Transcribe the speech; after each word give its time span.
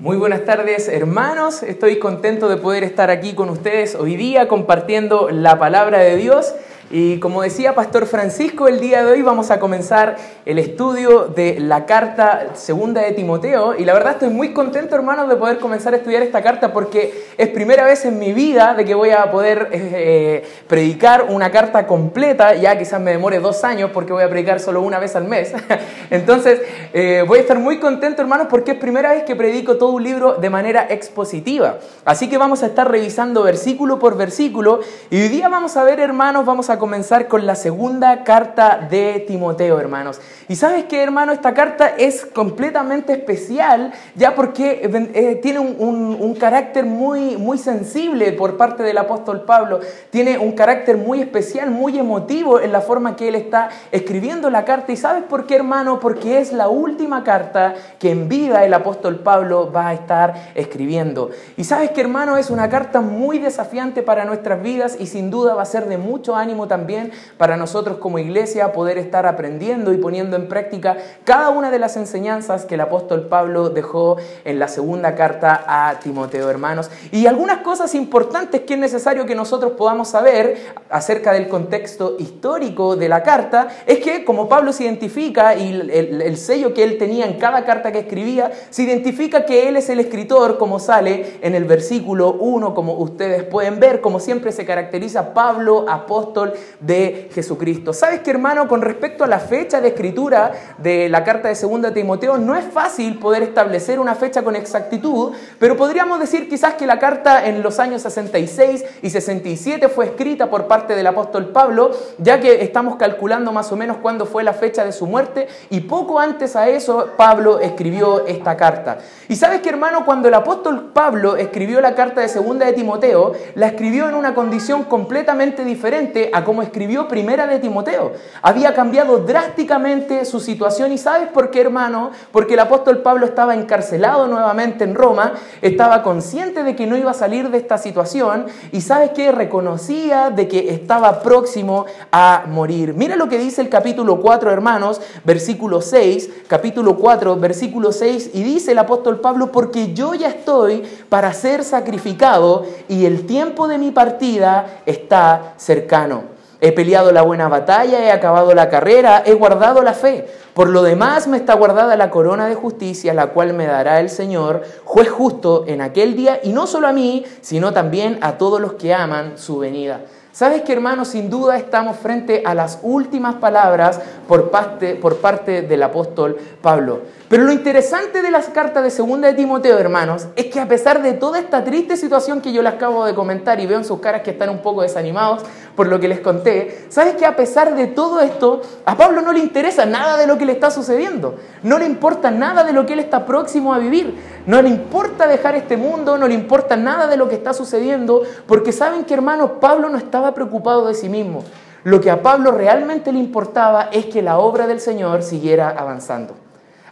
Muy 0.00 0.16
buenas 0.16 0.44
tardes 0.44 0.88
hermanos, 0.88 1.62
estoy 1.62 2.00
contento 2.00 2.48
de 2.48 2.56
poder 2.56 2.82
estar 2.82 3.10
aquí 3.10 3.34
con 3.34 3.48
ustedes 3.48 3.94
hoy 3.94 4.16
día 4.16 4.48
compartiendo 4.48 5.30
la 5.30 5.56
palabra 5.56 5.98
de 5.98 6.16
Dios 6.16 6.52
y 6.90 7.18
como 7.18 7.42
decía 7.42 7.74
Pastor 7.74 8.06
Francisco, 8.06 8.68
el 8.68 8.78
día 8.78 9.04
de 9.04 9.12
hoy 9.12 9.22
vamos 9.22 9.50
a 9.50 9.58
comenzar 9.58 10.16
el 10.44 10.58
estudio 10.58 11.24
de 11.24 11.58
la 11.58 11.86
carta 11.86 12.54
segunda 12.54 13.00
de 13.00 13.12
Timoteo. 13.12 13.74
Y 13.76 13.84
la 13.84 13.94
verdad 13.94 14.12
estoy 14.12 14.28
muy 14.28 14.52
contento, 14.52 14.94
hermanos, 14.94 15.28
de 15.28 15.36
poder 15.36 15.58
comenzar 15.58 15.94
a 15.94 15.96
estudiar 15.96 16.22
esta 16.22 16.42
carta 16.42 16.72
porque 16.72 17.24
es 17.38 17.48
primera 17.48 17.84
vez 17.84 18.04
en 18.04 18.18
mi 18.18 18.32
vida 18.32 18.74
de 18.74 18.84
que 18.84 18.94
voy 18.94 19.10
a 19.10 19.30
poder 19.30 19.70
eh, 19.72 19.90
eh, 19.94 20.48
predicar 20.68 21.26
una 21.30 21.50
carta 21.50 21.86
completa. 21.86 22.54
Ya 22.54 22.78
quizás 22.78 23.00
me 23.00 23.12
demore 23.12 23.40
dos 23.40 23.64
años 23.64 23.90
porque 23.92 24.12
voy 24.12 24.22
a 24.22 24.28
predicar 24.28 24.60
solo 24.60 24.82
una 24.82 24.98
vez 24.98 25.16
al 25.16 25.24
mes. 25.24 25.54
Entonces 26.10 26.60
eh, 26.92 27.24
voy 27.26 27.38
a 27.38 27.42
estar 27.42 27.58
muy 27.58 27.78
contento, 27.80 28.20
hermanos, 28.20 28.48
porque 28.50 28.72
es 28.72 28.78
primera 28.78 29.12
vez 29.12 29.24
que 29.24 29.34
predico 29.34 29.78
todo 29.78 29.90
un 29.90 30.04
libro 30.04 30.34
de 30.34 30.50
manera 30.50 30.86
expositiva. 30.90 31.78
Así 32.04 32.28
que 32.28 32.36
vamos 32.36 32.62
a 32.62 32.66
estar 32.66 32.90
revisando 32.90 33.42
versículo 33.42 33.98
por 33.98 34.16
versículo. 34.18 34.80
Y 35.10 35.22
hoy 35.22 35.28
día 35.28 35.48
vamos 35.48 35.76
a 35.78 35.84
ver, 35.84 35.98
hermanos, 35.98 36.44
vamos 36.44 36.68
a 36.70 36.73
comenzar 36.78 37.28
con 37.28 37.46
la 37.46 37.54
segunda 37.54 38.24
carta 38.24 38.86
de 38.90 39.24
Timoteo, 39.26 39.78
hermanos. 39.78 40.20
Y 40.48 40.56
sabes 40.56 40.84
que, 40.84 41.02
hermano, 41.02 41.32
esta 41.32 41.54
carta 41.54 41.88
es 41.96 42.26
completamente 42.26 43.12
especial, 43.12 43.92
ya 44.14 44.34
porque 44.34 44.80
eh, 45.14 45.38
tiene 45.42 45.58
un, 45.58 46.34
carácter 46.34 46.84
muy, 46.84 47.36
muy 47.36 47.58
sensible 47.58 48.32
por 48.32 48.56
parte 48.56 48.82
del 48.82 48.98
apóstol 48.98 49.42
Pablo, 49.42 49.80
tiene 50.10 50.38
un 50.38 50.52
carácter 50.52 50.96
muy 50.96 51.20
especial, 51.20 51.70
muy 51.70 51.98
emotivo 51.98 52.60
en 52.60 52.72
la 52.72 52.80
forma 52.80 53.16
que 53.16 53.28
él 53.28 53.36
está 53.36 53.70
escribiendo 53.92 54.50
la 54.50 54.64
carta. 54.64 54.92
¿Y 54.92 54.96
sabes 54.96 55.22
por 55.22 55.46
qué, 55.46 55.56
hermano? 55.56 56.00
Porque 56.00 56.40
es 56.40 56.52
la 56.52 56.68
última 56.68 57.24
carta 57.24 57.74
que 57.98 58.10
en 58.10 58.28
vida 58.28 58.64
el 58.64 58.74
apóstol 58.74 59.20
Pablo 59.20 59.70
va 59.72 59.88
a 59.88 59.94
estar 59.94 60.52
escribiendo. 60.54 61.30
Y 61.56 61.64
sabes 61.64 61.90
que, 61.90 62.00
hermano, 62.00 62.36
es 62.36 62.50
una 62.50 62.68
carta 62.68 63.00
muy 63.00 63.38
desafiante 63.38 64.02
para 64.02 64.24
nuestras 64.24 64.62
vidas 64.62 64.96
y 64.98 65.06
sin 65.06 65.30
duda 65.30 65.54
va 65.54 65.62
a 65.62 65.66
ser 65.66 65.86
de 65.86 65.98
mucho 65.98 66.36
ánimo 66.36 66.63
también 66.66 67.12
para 67.36 67.56
nosotros 67.56 67.98
como 67.98 68.18
iglesia 68.18 68.72
poder 68.72 68.98
estar 68.98 69.26
aprendiendo 69.26 69.92
y 69.92 69.98
poniendo 69.98 70.36
en 70.36 70.48
práctica 70.48 70.96
cada 71.24 71.50
una 71.50 71.70
de 71.70 71.78
las 71.78 71.96
enseñanzas 71.96 72.64
que 72.64 72.74
el 72.74 72.80
apóstol 72.80 73.26
Pablo 73.28 73.70
dejó 73.70 74.16
en 74.44 74.58
la 74.58 74.68
segunda 74.68 75.14
carta 75.14 75.64
a 75.66 75.98
Timoteo, 76.00 76.50
hermanos. 76.50 76.90
Y 77.10 77.26
algunas 77.26 77.58
cosas 77.58 77.94
importantes 77.94 78.62
que 78.62 78.74
es 78.74 78.80
necesario 78.80 79.26
que 79.26 79.34
nosotros 79.34 79.72
podamos 79.72 80.08
saber 80.08 80.56
acerca 80.90 81.32
del 81.32 81.48
contexto 81.48 82.16
histórico 82.18 82.96
de 82.96 83.08
la 83.08 83.22
carta 83.22 83.68
es 83.86 83.98
que 83.98 84.24
como 84.24 84.48
Pablo 84.48 84.72
se 84.72 84.84
identifica 84.84 85.54
y 85.54 85.72
el, 85.72 86.22
el 86.22 86.36
sello 86.36 86.74
que 86.74 86.84
él 86.84 86.98
tenía 86.98 87.26
en 87.26 87.38
cada 87.38 87.64
carta 87.64 87.92
que 87.92 88.00
escribía, 88.00 88.50
se 88.70 88.82
identifica 88.82 89.44
que 89.44 89.68
él 89.68 89.76
es 89.76 89.88
el 89.88 90.00
escritor 90.00 90.58
como 90.58 90.78
sale 90.78 91.38
en 91.42 91.54
el 91.54 91.64
versículo 91.64 92.32
1, 92.32 92.74
como 92.74 92.94
ustedes 92.94 93.42
pueden 93.44 93.80
ver, 93.80 94.00
como 94.00 94.20
siempre 94.20 94.52
se 94.52 94.64
caracteriza 94.64 95.34
Pablo, 95.34 95.86
apóstol 95.88 96.53
de 96.80 97.30
Jesucristo. 97.32 97.92
¿Sabes 97.92 98.20
que 98.20 98.30
hermano, 98.30 98.68
con 98.68 98.82
respecto 98.82 99.24
a 99.24 99.26
la 99.26 99.38
fecha 99.38 99.80
de 99.80 99.88
escritura 99.88 100.52
de 100.78 101.08
la 101.08 101.24
carta 101.24 101.48
de 101.48 101.54
segunda 101.54 101.92
Timoteo, 101.92 102.38
no 102.38 102.56
es 102.56 102.64
fácil 102.64 103.18
poder 103.18 103.42
establecer 103.42 103.98
una 103.98 104.14
fecha 104.14 104.42
con 104.42 104.56
exactitud, 104.56 105.32
pero 105.58 105.76
podríamos 105.76 106.20
decir 106.20 106.48
quizás 106.48 106.74
que 106.74 106.86
la 106.86 106.98
carta 106.98 107.46
en 107.46 107.62
los 107.62 107.78
años 107.78 108.02
66 108.02 108.84
y 109.02 109.10
67 109.10 109.88
fue 109.88 110.06
escrita 110.06 110.50
por 110.50 110.66
parte 110.66 110.94
del 110.94 111.06
apóstol 111.06 111.50
Pablo, 111.50 111.90
ya 112.18 112.40
que 112.40 112.62
estamos 112.62 112.96
calculando 112.96 113.52
más 113.52 113.70
o 113.72 113.76
menos 113.76 113.98
cuándo 113.98 114.26
fue 114.26 114.44
la 114.44 114.52
fecha 114.52 114.84
de 114.84 114.92
su 114.92 115.06
muerte 115.06 115.48
y 115.70 115.80
poco 115.80 116.18
antes 116.20 116.56
a 116.56 116.68
eso 116.68 117.08
Pablo 117.16 117.60
escribió 117.60 118.26
esta 118.26 118.56
carta. 118.56 118.98
Y 119.28 119.36
sabes 119.36 119.60
que 119.60 119.68
hermano, 119.70 120.04
cuando 120.04 120.28
el 120.28 120.34
apóstol 120.34 120.90
Pablo 120.92 121.36
escribió 121.36 121.80
la 121.80 121.94
carta 121.94 122.20
de 122.20 122.28
segunda 122.28 122.66
de 122.66 122.72
Timoteo, 122.72 123.32
la 123.54 123.68
escribió 123.68 124.08
en 124.08 124.14
una 124.14 124.34
condición 124.34 124.84
completamente 124.84 125.64
diferente 125.64 126.30
a 126.32 126.43
como 126.44 126.62
escribió 126.62 127.08
primera 127.08 127.46
de 127.46 127.58
Timoteo. 127.58 128.12
Había 128.42 128.74
cambiado 128.74 129.18
drásticamente 129.18 130.24
su 130.24 130.40
situación 130.40 130.92
y 130.92 130.98
¿sabes 130.98 131.28
por 131.28 131.50
qué, 131.50 131.60
hermano? 131.60 132.10
Porque 132.32 132.54
el 132.54 132.60
apóstol 132.60 132.98
Pablo 132.98 133.26
estaba 133.26 133.54
encarcelado 133.54 134.26
nuevamente 134.26 134.84
en 134.84 134.94
Roma, 134.94 135.32
estaba 135.62 136.02
consciente 136.02 136.62
de 136.62 136.76
que 136.76 136.86
no 136.86 136.96
iba 136.96 137.10
a 137.10 137.14
salir 137.14 137.50
de 137.50 137.58
esta 137.58 137.78
situación 137.78 138.46
y 138.72 138.80
¿sabes 138.80 139.10
qué? 139.10 139.32
Reconocía 139.32 140.30
de 140.30 140.48
que 140.48 140.70
estaba 140.70 141.20
próximo 141.20 141.86
a 142.12 142.44
morir. 142.48 142.94
Mira 142.94 143.16
lo 143.16 143.28
que 143.28 143.38
dice 143.38 143.62
el 143.62 143.68
capítulo 143.68 144.20
4, 144.20 144.50
hermanos, 144.50 145.00
versículo 145.24 145.80
6, 145.80 146.30
capítulo 146.48 146.96
4, 146.96 147.36
versículo 147.36 147.92
6, 147.92 148.30
y 148.34 148.42
dice 148.42 148.72
el 148.72 148.78
apóstol 148.78 149.20
Pablo, 149.20 149.50
porque 149.50 149.94
yo 149.94 150.14
ya 150.14 150.28
estoy 150.28 150.82
para 151.08 151.32
ser 151.32 151.64
sacrificado 151.64 152.66
y 152.88 153.06
el 153.06 153.26
tiempo 153.26 153.68
de 153.68 153.78
mi 153.78 153.90
partida 153.90 154.80
está 154.86 155.54
cercano. 155.56 156.33
He 156.64 156.72
peleado 156.72 157.12
la 157.12 157.20
buena 157.20 157.50
batalla, 157.50 158.02
he 158.02 158.10
acabado 158.10 158.54
la 158.54 158.70
carrera, 158.70 159.22
he 159.26 159.34
guardado 159.34 159.82
la 159.82 159.92
fe. 159.92 160.26
Por 160.54 160.70
lo 160.70 160.82
demás 160.82 161.26
me 161.26 161.36
está 161.36 161.52
guardada 161.52 161.94
la 161.94 162.08
corona 162.08 162.46
de 162.46 162.54
justicia, 162.54 163.12
la 163.12 163.26
cual 163.26 163.52
me 163.52 163.66
dará 163.66 164.00
el 164.00 164.08
Señor, 164.08 164.62
juez 164.82 165.10
justo, 165.10 165.64
en 165.66 165.82
aquel 165.82 166.16
día, 166.16 166.40
y 166.42 166.54
no 166.54 166.66
solo 166.66 166.86
a 166.88 166.94
mí, 166.94 167.26
sino 167.42 167.74
también 167.74 168.16
a 168.22 168.38
todos 168.38 168.62
los 168.62 168.72
que 168.72 168.94
aman 168.94 169.36
su 169.36 169.58
venida. 169.58 170.00
¿Sabes 170.34 170.62
que 170.62 170.72
hermanos? 170.72 171.06
Sin 171.06 171.30
duda 171.30 171.56
estamos 171.56 171.96
frente 171.96 172.42
a 172.44 172.54
las 172.54 172.80
últimas 172.82 173.36
palabras 173.36 174.00
por 174.26 174.50
parte, 174.50 175.62
del 175.62 175.80
apóstol 175.80 176.36
Pablo. 176.60 177.02
Pero 177.28 177.44
lo 177.44 177.52
interesante 177.52 178.20
de 178.20 178.32
las 178.32 178.48
cartas 178.48 178.82
de 178.82 178.90
segunda 178.90 179.28
de 179.28 179.34
Timoteo, 179.34 179.78
hermanos, 179.78 180.26
es 180.34 180.46
que 180.46 180.58
a 180.58 180.66
pesar 180.66 181.02
de 181.02 181.12
toda 181.12 181.38
esta 181.38 181.62
triste 181.62 181.96
situación 181.96 182.40
que 182.40 182.52
yo 182.52 182.62
les 182.62 182.72
acabo 182.72 183.04
de 183.04 183.14
comentar 183.14 183.60
y 183.60 183.66
veo 183.66 183.78
en 183.78 183.84
sus 183.84 184.00
caras 184.00 184.22
que 184.22 184.32
están 184.32 184.48
un 184.48 184.58
poco 184.58 184.82
desanimados 184.82 185.42
por 185.76 185.88
lo 185.88 185.98
que 185.98 186.08
les 186.08 186.20
conté, 186.20 186.86
¿sabes 186.88 187.16
que 187.16 187.26
a 187.26 187.36
pesar 187.36 187.74
de 187.74 187.86
todo 187.88 188.20
esto, 188.20 188.62
a 188.84 188.96
Pablo 188.96 189.22
no 189.22 189.32
le 189.32 189.40
interesa 189.40 189.86
nada 189.86 190.16
de 190.16 190.26
lo 190.26 190.38
que 190.38 190.46
le 190.46 190.52
está 190.52 190.70
sucediendo? 190.70 191.36
No 191.62 191.78
le 191.78 191.86
importa 191.86 192.30
nada 192.30 192.64
de 192.64 192.72
lo 192.72 192.86
que 192.86 192.92
él 192.92 193.00
está 193.00 193.26
próximo 193.26 193.74
a 193.74 193.78
vivir. 193.78 194.14
No 194.46 194.62
le 194.62 194.68
importa 194.68 195.26
dejar 195.26 195.56
este 195.56 195.76
mundo, 195.76 196.16
no 196.16 196.28
le 196.28 196.34
importa 196.34 196.76
nada 196.76 197.06
de 197.06 197.16
lo 197.16 197.28
que 197.28 197.34
está 197.34 197.54
sucediendo, 197.54 198.22
porque 198.46 198.72
saben 198.72 199.04
que, 199.04 199.14
hermanos, 199.14 199.52
Pablo 199.60 199.88
no 199.88 199.98
estaba 199.98 200.34
preocupado 200.34 200.86
de 200.86 200.94
sí 200.94 201.08
mismo. 201.08 201.42
Lo 201.82 202.00
que 202.00 202.10
a 202.10 202.22
Pablo 202.22 202.52
realmente 202.52 203.12
le 203.12 203.18
importaba 203.18 203.88
es 203.92 204.06
que 204.06 204.22
la 204.22 204.38
obra 204.38 204.66
del 204.66 204.80
Señor 204.80 205.22
siguiera 205.22 205.68
avanzando. 205.70 206.43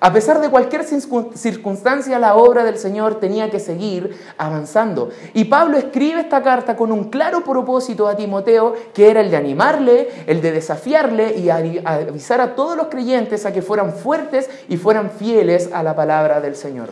A 0.04 0.12
pesar 0.12 0.40
de 0.40 0.50
cualquier 0.50 0.82
circunstancia, 0.82 2.18
la 2.18 2.34
obra 2.34 2.64
del 2.64 2.76
Señor 2.76 3.20
tenía 3.20 3.50
que 3.50 3.60
seguir 3.60 4.18
avanzando. 4.36 5.10
Y 5.32 5.44
Pablo 5.44 5.78
escribe 5.78 6.22
esta 6.22 6.42
carta 6.42 6.74
con 6.74 6.90
un 6.90 7.04
claro 7.04 7.44
propósito 7.44 8.08
a 8.08 8.16
Timoteo, 8.16 8.74
que 8.92 9.10
era 9.10 9.20
el 9.20 9.30
de 9.30 9.36
animarle, 9.36 10.08
el 10.26 10.42
de 10.42 10.50
desafiarle 10.50 11.36
y 11.36 11.50
avisar 11.50 12.40
a 12.40 12.56
todos 12.56 12.76
los 12.76 12.88
creyentes 12.88 13.46
a 13.46 13.52
que 13.52 13.62
fueran 13.62 13.92
fuertes 13.92 14.50
y 14.68 14.76
fueran 14.76 15.08
fieles 15.08 15.70
a 15.72 15.84
la 15.84 15.94
palabra 15.94 16.40
del 16.40 16.56
Señor. 16.56 16.90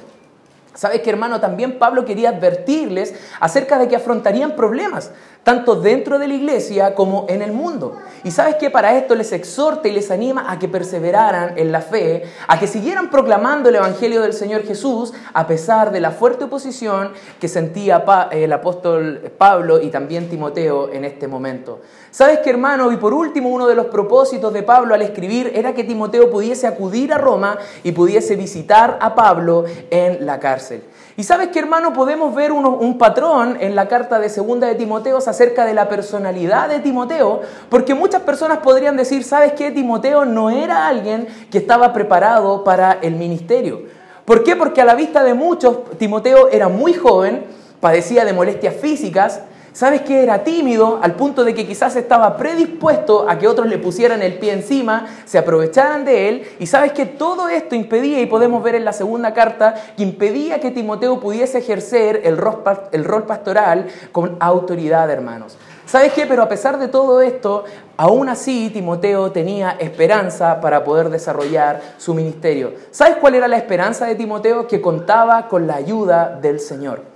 ¿Sabes 0.72 1.00
que 1.00 1.10
hermano? 1.10 1.41
También 1.41 1.81
Pablo 1.81 2.04
quería 2.04 2.28
advertirles 2.28 3.12
acerca 3.41 3.76
de 3.81 3.88
que 3.88 3.97
afrontarían 3.97 4.54
problemas, 4.54 5.10
tanto 5.50 5.75
dentro 5.75 6.21
de 6.21 6.28
la 6.28 6.34
iglesia 6.34 6.94
como 6.94 7.27
en 7.28 7.43
el 7.43 7.50
mundo. 7.50 7.97
Y 8.22 8.31
sabes 8.31 8.55
que 8.55 8.71
para 8.71 8.97
esto 8.97 9.16
les 9.16 9.33
exhorta 9.33 9.88
y 9.88 9.91
les 9.91 10.12
anima 10.12 10.44
a 10.49 10.61
que 10.61 10.69
perseveraran 10.69 11.59
en 11.59 11.72
la 11.72 11.81
fe, 11.81 12.22
a 12.47 12.56
que 12.61 12.69
siguieran 12.69 13.11
proclamando 13.11 13.69
el 13.69 13.75
Evangelio 13.75 14.22
del 14.22 14.33
Señor 14.33 14.62
Jesús 14.62 15.12
a 15.34 15.49
pesar 15.49 15.91
de 15.91 15.99
la 15.99 16.12
fuerte 16.12 16.44
oposición 16.44 17.15
que 17.41 17.49
sentía 17.49 18.05
el 18.31 18.53
apóstol 18.53 19.33
Pablo 19.37 19.83
y 19.83 19.88
también 19.88 20.28
Timoteo 20.28 20.88
en 20.93 21.05
este 21.05 21.27
momento. 21.27 21.81
¿Sabes 22.12 22.38
que 22.38 22.50
hermano? 22.50 22.93
Y 22.93 22.97
por 22.97 23.12
último, 23.12 23.49
uno 23.49 23.67
de 23.67 23.75
los 23.75 23.87
propósitos 23.87 24.53
de 24.53 24.62
Pablo 24.62 24.94
al 24.94 25.03
escribir 25.03 25.50
era 25.53 25.75
que 25.75 25.82
Timoteo 25.82 26.31
pudiese 26.31 26.69
acudir 26.69 27.12
a 27.12 27.19
Roma 27.19 27.59
y 27.82 27.91
pudiese 27.91 28.37
visitar 28.37 28.99
a 29.00 29.17
Pablo 29.17 29.65
en 29.91 30.25
la 30.25 30.38
cárcel. 30.38 30.85
Y 31.20 31.22
sabes 31.22 31.49
que 31.49 31.58
hermano, 31.58 31.93
podemos 31.93 32.34
ver 32.34 32.50
un 32.50 32.96
patrón 32.96 33.58
en 33.61 33.76
la 33.76 33.88
carta 33.88 34.19
de 34.19 34.31
segunda 34.31 34.67
de 34.67 34.75
Timoteo 34.75 35.19
acerca 35.19 35.67
de 35.67 35.75
la 35.75 35.87
personalidad 35.87 36.70
de 36.70 36.81
Timoteo, 36.81 37.43
porque 37.69 37.93
muchas 37.93 38.22
personas 38.22 38.61
podrían 38.61 38.96
decir, 38.96 39.22
¿sabes 39.22 39.52
qué? 39.52 39.70
Timoteo 39.70 40.25
no 40.25 40.49
era 40.49 40.87
alguien 40.88 41.28
que 41.50 41.58
estaba 41.58 41.93
preparado 41.93 42.64
para 42.64 42.93
el 43.02 43.17
ministerio. 43.17 43.82
¿Por 44.25 44.43
qué? 44.44 44.56
Porque 44.56 44.81
a 44.81 44.87
la 44.87 44.94
vista 44.94 45.22
de 45.22 45.34
muchos, 45.34 45.90
Timoteo 45.99 46.49
era 46.49 46.70
muy 46.70 46.94
joven, 46.94 47.44
padecía 47.81 48.25
de 48.25 48.32
molestias 48.32 48.76
físicas, 48.76 49.43
¿Sabes 49.72 50.00
que 50.02 50.22
era 50.22 50.43
tímido 50.43 50.99
al 51.00 51.14
punto 51.14 51.44
de 51.44 51.55
que 51.55 51.64
quizás 51.67 51.94
estaba 51.94 52.37
predispuesto 52.37 53.26
a 53.28 53.38
que 53.38 53.46
otros 53.46 53.69
le 53.69 53.78
pusieran 53.78 54.20
el 54.20 54.38
pie 54.38 54.52
encima, 54.52 55.06
se 55.25 55.38
aprovecharan 55.38 56.05
de 56.05 56.28
él? 56.28 56.43
Y 56.58 56.67
sabes 56.67 56.93
que 56.93 57.06
todo 57.06 57.49
esto 57.49 57.76
impedía, 57.76 58.20
y 58.20 58.26
podemos 58.26 58.62
ver 58.64 58.75
en 58.75 58.84
la 58.84 58.93
segunda 58.93 59.32
carta, 59.32 59.75
que 59.96 60.02
impedía 60.02 60.58
que 60.58 60.72
Timoteo 60.72 61.20
pudiese 61.20 61.58
ejercer 61.58 62.22
el 62.25 62.37
rol, 62.37 63.22
pastoral 63.26 63.87
con 64.11 64.37
autoridad, 64.40 65.08
hermanos. 65.08 65.56
¿Sabes 65.87 66.12
qué? 66.12 66.26
Pero 66.26 66.43
a 66.43 66.49
pesar 66.49 66.78
de 66.78 66.88
todo 66.88 67.20
esto, 67.20 67.64
aún 67.96 68.28
así 68.28 68.70
Timoteo 68.70 69.31
tenía 69.32 69.76
esperanza 69.78 70.61
para 70.61 70.84
poder 70.84 71.11
desarrollar 71.11 71.81
su 71.96 72.14
ministerio. 72.14 72.75
¿Sabes 72.90 73.16
cuál 73.20 73.34
era 73.37 73.49
la 73.49 73.56
esperanza 73.56 74.06
de 74.06 74.14
Timoteo? 74.14 74.66
Que 74.66 74.81
contaba 74.81 75.49
con 75.49 75.66
la 75.66 75.75
ayuda 75.76 76.38
del 76.40 76.61
Señor. 76.61 77.10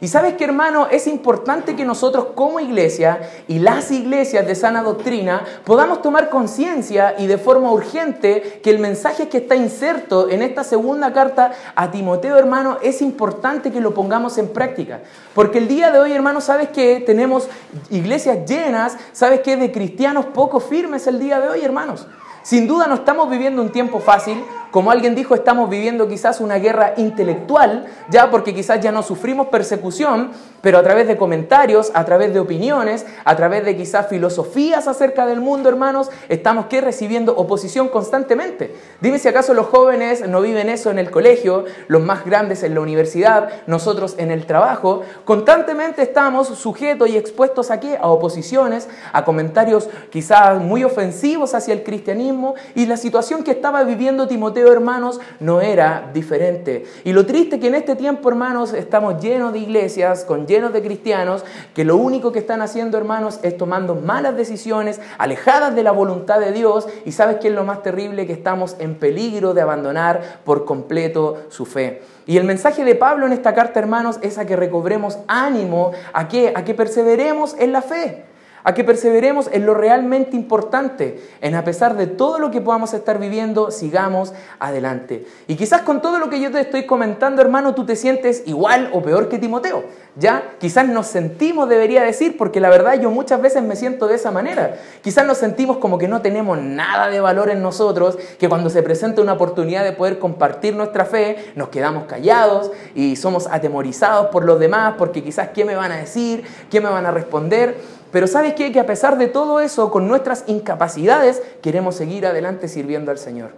Y 0.00 0.08
sabes 0.08 0.34
que 0.34 0.44
hermano, 0.44 0.88
es 0.90 1.06
importante 1.06 1.76
que 1.76 1.84
nosotros 1.84 2.28
como 2.34 2.60
iglesia 2.60 3.20
y 3.48 3.58
las 3.58 3.90
iglesias 3.90 4.46
de 4.46 4.54
sana 4.54 4.82
doctrina 4.82 5.44
podamos 5.64 6.02
tomar 6.02 6.30
conciencia 6.30 7.14
y 7.18 7.26
de 7.26 7.38
forma 7.38 7.70
urgente 7.70 8.60
que 8.62 8.70
el 8.70 8.80
mensaje 8.80 9.28
que 9.28 9.38
está 9.38 9.54
inserto 9.54 10.28
en 10.28 10.42
esta 10.42 10.64
segunda 10.64 11.12
carta 11.12 11.52
a 11.74 11.90
Timoteo 11.90 12.36
hermano 12.36 12.78
es 12.82 13.02
importante 13.02 13.70
que 13.70 13.80
lo 13.80 13.94
pongamos 13.94 14.36
en 14.38 14.48
práctica. 14.48 15.00
Porque 15.34 15.58
el 15.58 15.68
día 15.68 15.90
de 15.90 16.00
hoy 16.00 16.12
hermano, 16.12 16.40
sabes 16.40 16.68
que 16.68 17.02
tenemos 17.04 17.48
iglesias 17.90 18.38
llenas, 18.48 18.96
sabes 19.12 19.40
que 19.40 19.56
de 19.56 19.72
cristianos 19.72 20.26
poco 20.26 20.60
firmes 20.60 21.06
el 21.06 21.18
día 21.18 21.40
de 21.40 21.48
hoy 21.48 21.64
hermanos. 21.64 22.06
Sin 22.42 22.66
duda 22.66 22.86
no 22.86 22.96
estamos 22.96 23.30
viviendo 23.30 23.62
un 23.62 23.72
tiempo 23.72 24.00
fácil, 24.00 24.44
como 24.74 24.90
alguien 24.90 25.14
dijo, 25.14 25.36
estamos 25.36 25.70
viviendo 25.70 26.08
quizás 26.08 26.40
una 26.40 26.56
guerra 26.58 26.94
intelectual, 26.96 27.86
ya 28.10 28.28
porque 28.32 28.52
quizás 28.52 28.80
ya 28.80 28.90
no 28.90 29.04
sufrimos 29.04 29.46
persecución, 29.46 30.32
pero 30.62 30.78
a 30.78 30.82
través 30.82 31.06
de 31.06 31.16
comentarios, 31.16 31.92
a 31.94 32.04
través 32.04 32.34
de 32.34 32.40
opiniones, 32.40 33.06
a 33.24 33.36
través 33.36 33.64
de 33.64 33.76
quizás 33.76 34.08
filosofías 34.08 34.88
acerca 34.88 35.26
del 35.26 35.40
mundo, 35.40 35.68
hermanos, 35.68 36.10
estamos 36.28 36.66
que 36.66 36.80
recibiendo 36.80 37.36
oposición 37.36 37.86
constantemente. 37.86 38.74
Dime 39.00 39.20
si 39.20 39.28
acaso 39.28 39.54
los 39.54 39.66
jóvenes 39.66 40.28
no 40.28 40.40
viven 40.40 40.68
eso 40.68 40.90
en 40.90 40.98
el 40.98 41.12
colegio, 41.12 41.66
los 41.86 42.02
más 42.02 42.24
grandes 42.24 42.64
en 42.64 42.74
la 42.74 42.80
universidad, 42.80 43.50
nosotros 43.68 44.16
en 44.18 44.32
el 44.32 44.44
trabajo, 44.44 45.02
constantemente 45.24 46.02
estamos 46.02 46.48
sujetos 46.48 47.08
y 47.10 47.16
expuestos 47.16 47.70
aquí 47.70 47.94
a 47.94 48.08
oposiciones, 48.08 48.88
a 49.12 49.24
comentarios 49.24 49.88
quizás 50.10 50.60
muy 50.60 50.82
ofensivos 50.82 51.54
hacia 51.54 51.74
el 51.74 51.84
cristianismo 51.84 52.56
y 52.74 52.86
la 52.86 52.96
situación 52.96 53.44
que 53.44 53.52
estaba 53.52 53.84
viviendo 53.84 54.26
Timoteo 54.26 54.63
hermanos, 54.72 55.20
no 55.40 55.60
era 55.60 56.10
diferente. 56.12 56.84
Y 57.04 57.12
lo 57.12 57.26
triste 57.26 57.60
que 57.60 57.68
en 57.68 57.74
este 57.74 57.96
tiempo, 57.96 58.28
hermanos, 58.28 58.72
estamos 58.72 59.22
llenos 59.22 59.52
de 59.52 59.60
iglesias, 59.60 60.24
con 60.24 60.46
llenos 60.46 60.72
de 60.72 60.82
cristianos, 60.82 61.44
que 61.74 61.84
lo 61.84 61.96
único 61.96 62.32
que 62.32 62.38
están 62.38 62.62
haciendo, 62.62 62.98
hermanos, 62.98 63.40
es 63.42 63.56
tomando 63.56 63.94
malas 63.94 64.36
decisiones, 64.36 65.00
alejadas 65.18 65.74
de 65.74 65.82
la 65.82 65.92
voluntad 65.92 66.40
de 66.40 66.52
Dios. 66.52 66.86
Y 67.04 67.12
sabes 67.12 67.36
qué 67.40 67.48
es 67.48 67.54
lo 67.54 67.64
más 67.64 67.82
terrible? 67.82 68.26
Que 68.26 68.32
estamos 68.32 68.76
en 68.78 68.96
peligro 68.96 69.54
de 69.54 69.62
abandonar 69.62 70.40
por 70.44 70.64
completo 70.64 71.38
su 71.48 71.66
fe. 71.66 72.02
Y 72.26 72.38
el 72.38 72.44
mensaje 72.44 72.84
de 72.84 72.94
Pablo 72.94 73.26
en 73.26 73.32
esta 73.32 73.54
carta, 73.54 73.78
hermanos, 73.80 74.18
es 74.22 74.38
a 74.38 74.46
que 74.46 74.56
recobremos 74.56 75.18
ánimo, 75.28 75.92
a 76.12 76.28
que, 76.28 76.52
a 76.54 76.64
que 76.64 76.74
perseveremos 76.74 77.54
en 77.58 77.72
la 77.72 77.82
fe 77.82 78.24
a 78.64 78.72
que 78.72 78.82
perseveremos 78.82 79.48
en 79.52 79.66
lo 79.66 79.74
realmente 79.74 80.36
importante, 80.36 81.22
en 81.42 81.54
a 81.54 81.64
pesar 81.64 81.96
de 81.96 82.06
todo 82.06 82.38
lo 82.38 82.50
que 82.50 82.62
podamos 82.62 82.94
estar 82.94 83.18
viviendo, 83.18 83.70
sigamos 83.70 84.32
adelante. 84.58 85.26
Y 85.46 85.56
quizás 85.56 85.82
con 85.82 86.00
todo 86.00 86.18
lo 86.18 86.30
que 86.30 86.40
yo 86.40 86.50
te 86.50 86.60
estoy 86.60 86.86
comentando, 86.86 87.42
hermano, 87.42 87.74
tú 87.74 87.84
te 87.84 87.94
sientes 87.94 88.42
igual 88.46 88.90
o 88.92 89.02
peor 89.02 89.28
que 89.28 89.38
Timoteo. 89.38 89.84
¿Ya? 90.16 90.54
Quizás 90.60 90.86
nos 90.86 91.08
sentimos, 91.08 91.68
debería 91.68 92.04
decir, 92.04 92.36
porque 92.36 92.60
la 92.60 92.70
verdad 92.70 93.00
yo 93.00 93.10
muchas 93.10 93.42
veces 93.42 93.64
me 93.64 93.74
siento 93.74 94.06
de 94.06 94.14
esa 94.14 94.30
manera. 94.30 94.76
Quizás 95.02 95.26
nos 95.26 95.38
sentimos 95.38 95.78
como 95.78 95.98
que 95.98 96.06
no 96.06 96.22
tenemos 96.22 96.56
nada 96.56 97.08
de 97.08 97.18
valor 97.18 97.50
en 97.50 97.60
nosotros, 97.60 98.16
que 98.38 98.48
cuando 98.48 98.70
se 98.70 98.84
presenta 98.84 99.22
una 99.22 99.32
oportunidad 99.32 99.82
de 99.82 99.90
poder 99.90 100.20
compartir 100.20 100.76
nuestra 100.76 101.04
fe, 101.04 101.52
nos 101.56 101.68
quedamos 101.68 102.04
callados 102.04 102.70
y 102.94 103.16
somos 103.16 103.48
atemorizados 103.48 104.28
por 104.28 104.44
los 104.44 104.60
demás, 104.60 104.94
porque 104.96 105.24
quizás 105.24 105.48
qué 105.48 105.64
me 105.64 105.74
van 105.74 105.90
a 105.90 105.96
decir, 105.96 106.44
qué 106.70 106.80
me 106.80 106.88
van 106.88 107.06
a 107.06 107.10
responder. 107.10 107.76
Pero 108.14 108.28
¿sabes 108.28 108.54
qué? 108.54 108.70
Que 108.70 108.78
a 108.78 108.86
pesar 108.86 109.18
de 109.18 109.26
todo 109.26 109.58
eso, 109.58 109.90
con 109.90 110.06
nuestras 110.06 110.44
incapacidades, 110.46 111.42
queremos 111.60 111.96
seguir 111.96 112.28
adelante 112.28 112.68
sirviendo 112.68 113.10
al 113.10 113.18
Señor. 113.18 113.50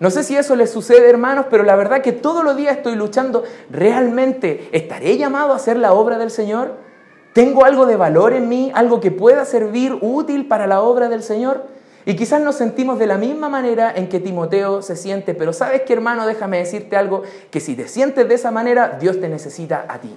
No 0.00 0.10
sé 0.10 0.24
si 0.24 0.36
eso 0.36 0.56
les 0.56 0.68
sucede, 0.68 1.08
hermanos, 1.08 1.46
pero 1.48 1.62
la 1.62 1.76
verdad 1.76 2.02
que 2.02 2.10
todos 2.10 2.42
los 2.42 2.56
días 2.56 2.78
estoy 2.78 2.96
luchando. 2.96 3.44
¿Realmente 3.70 4.68
estaré 4.72 5.16
llamado 5.16 5.52
a 5.52 5.56
hacer 5.56 5.76
la 5.76 5.92
obra 5.92 6.18
del 6.18 6.32
Señor? 6.32 6.72
¿Tengo 7.34 7.64
algo 7.64 7.86
de 7.86 7.94
valor 7.94 8.32
en 8.32 8.48
mí? 8.48 8.72
¿Algo 8.74 8.98
que 8.98 9.12
pueda 9.12 9.44
servir 9.44 9.96
útil 10.00 10.48
para 10.48 10.66
la 10.66 10.80
obra 10.80 11.08
del 11.08 11.22
Señor? 11.22 11.66
Y 12.04 12.16
quizás 12.16 12.40
nos 12.40 12.56
sentimos 12.56 12.98
de 12.98 13.06
la 13.06 13.16
misma 13.16 13.48
manera 13.48 13.92
en 13.94 14.08
que 14.08 14.18
Timoteo 14.18 14.82
se 14.82 14.96
siente, 14.96 15.34
pero 15.34 15.52
sabes 15.52 15.82
que 15.82 15.92
hermano, 15.92 16.26
déjame 16.26 16.58
decirte 16.58 16.96
algo, 16.96 17.22
que 17.52 17.60
si 17.60 17.76
te 17.76 17.86
sientes 17.86 18.26
de 18.28 18.34
esa 18.34 18.50
manera, 18.50 18.98
Dios 19.00 19.20
te 19.20 19.28
necesita 19.28 19.86
a 19.88 20.00
ti. 20.00 20.16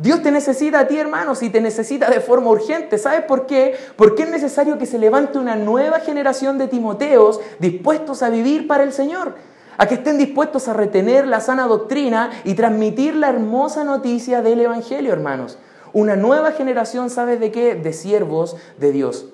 Dios 0.00 0.22
te 0.22 0.30
necesita 0.30 0.80
a 0.80 0.88
ti, 0.88 0.96
hermanos, 0.96 1.42
y 1.42 1.50
te 1.50 1.60
necesita 1.60 2.08
de 2.08 2.20
forma 2.20 2.48
urgente. 2.48 2.96
¿Sabes 2.96 3.22
por 3.24 3.44
qué? 3.44 3.76
Porque 3.96 4.22
es 4.22 4.30
necesario 4.30 4.78
que 4.78 4.86
se 4.86 4.98
levante 4.98 5.38
una 5.38 5.56
nueva 5.56 6.00
generación 6.00 6.56
de 6.56 6.68
Timoteos 6.68 7.38
dispuestos 7.58 8.22
a 8.22 8.30
vivir 8.30 8.66
para 8.66 8.82
el 8.82 8.94
Señor, 8.94 9.34
a 9.76 9.86
que 9.86 9.96
estén 9.96 10.16
dispuestos 10.16 10.68
a 10.68 10.72
retener 10.72 11.26
la 11.26 11.40
sana 11.40 11.66
doctrina 11.66 12.30
y 12.44 12.54
transmitir 12.54 13.14
la 13.14 13.28
hermosa 13.28 13.84
noticia 13.84 14.40
del 14.40 14.62
Evangelio, 14.62 15.12
hermanos. 15.12 15.58
Una 15.92 16.16
nueva 16.16 16.52
generación, 16.52 17.10
¿sabes 17.10 17.38
de 17.38 17.52
qué? 17.52 17.74
De 17.74 17.92
siervos 17.92 18.56
de 18.78 18.92
Dios. 18.92 19.26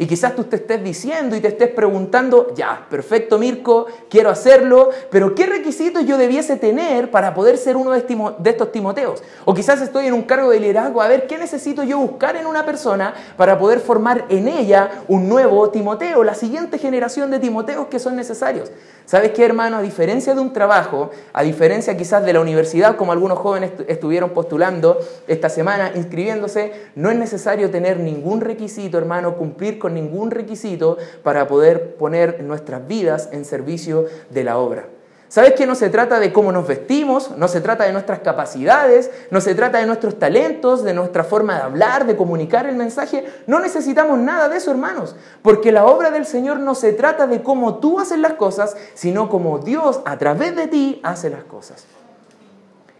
Y 0.00 0.06
quizás 0.06 0.34
tú 0.34 0.44
te 0.44 0.56
estés 0.56 0.82
diciendo 0.82 1.36
y 1.36 1.40
te 1.40 1.48
estés 1.48 1.68
preguntando, 1.68 2.54
ya, 2.54 2.86
perfecto 2.88 3.38
Mirko, 3.38 3.84
quiero 4.08 4.30
hacerlo, 4.30 4.88
pero 5.10 5.34
¿qué 5.34 5.44
requisitos 5.44 6.06
yo 6.06 6.16
debiese 6.16 6.56
tener 6.56 7.10
para 7.10 7.34
poder 7.34 7.58
ser 7.58 7.76
uno 7.76 7.90
de 7.90 8.50
estos 8.50 8.72
Timoteos? 8.72 9.22
O 9.44 9.52
quizás 9.52 9.82
estoy 9.82 10.06
en 10.06 10.14
un 10.14 10.22
cargo 10.22 10.48
de 10.48 10.58
liderazgo, 10.58 11.02
a 11.02 11.08
ver, 11.08 11.26
¿qué 11.26 11.36
necesito 11.36 11.82
yo 11.82 11.98
buscar 11.98 12.36
en 12.36 12.46
una 12.46 12.64
persona 12.64 13.12
para 13.36 13.58
poder 13.58 13.78
formar 13.78 14.24
en 14.30 14.48
ella 14.48 15.02
un 15.06 15.28
nuevo 15.28 15.68
Timoteo, 15.68 16.24
la 16.24 16.34
siguiente 16.34 16.78
generación 16.78 17.30
de 17.30 17.38
Timoteos 17.38 17.88
que 17.88 17.98
son 17.98 18.16
necesarios? 18.16 18.72
¿Sabes 19.10 19.32
qué, 19.32 19.44
hermano? 19.44 19.78
A 19.78 19.82
diferencia 19.82 20.36
de 20.36 20.40
un 20.40 20.52
trabajo, 20.52 21.10
a 21.32 21.42
diferencia 21.42 21.96
quizás 21.96 22.24
de 22.24 22.32
la 22.32 22.40
universidad, 22.40 22.94
como 22.94 23.10
algunos 23.10 23.40
jóvenes 23.40 23.72
estuvieron 23.88 24.30
postulando 24.30 25.00
esta 25.26 25.48
semana, 25.48 25.90
inscribiéndose, 25.96 26.70
no 26.94 27.10
es 27.10 27.16
necesario 27.16 27.72
tener 27.72 27.98
ningún 27.98 28.40
requisito, 28.40 28.98
hermano, 28.98 29.36
cumplir 29.36 29.80
con 29.80 29.94
ningún 29.94 30.30
requisito 30.30 30.96
para 31.24 31.48
poder 31.48 31.96
poner 31.96 32.40
nuestras 32.44 32.86
vidas 32.86 33.30
en 33.32 33.44
servicio 33.44 34.04
de 34.30 34.44
la 34.44 34.58
obra. 34.58 34.99
¿Sabes 35.30 35.52
que 35.52 35.64
no 35.64 35.76
se 35.76 35.90
trata 35.90 36.18
de 36.18 36.32
cómo 36.32 36.50
nos 36.50 36.66
vestimos, 36.66 37.30
no 37.36 37.46
se 37.46 37.60
trata 37.60 37.84
de 37.84 37.92
nuestras 37.92 38.18
capacidades, 38.18 39.12
no 39.30 39.40
se 39.40 39.54
trata 39.54 39.78
de 39.78 39.86
nuestros 39.86 40.18
talentos, 40.18 40.82
de 40.82 40.92
nuestra 40.92 41.22
forma 41.22 41.54
de 41.54 41.62
hablar, 41.62 42.04
de 42.04 42.16
comunicar 42.16 42.66
el 42.66 42.74
mensaje? 42.74 43.24
No 43.46 43.60
necesitamos 43.60 44.18
nada 44.18 44.48
de 44.48 44.56
eso, 44.56 44.72
hermanos, 44.72 45.14
porque 45.42 45.70
la 45.70 45.86
obra 45.86 46.10
del 46.10 46.26
Señor 46.26 46.58
no 46.58 46.74
se 46.74 46.92
trata 46.92 47.28
de 47.28 47.44
cómo 47.44 47.76
tú 47.76 48.00
haces 48.00 48.18
las 48.18 48.32
cosas, 48.32 48.76
sino 48.94 49.28
como 49.28 49.60
Dios 49.60 50.00
a 50.04 50.18
través 50.18 50.56
de 50.56 50.66
ti 50.66 51.00
hace 51.04 51.30
las 51.30 51.44
cosas. 51.44 51.84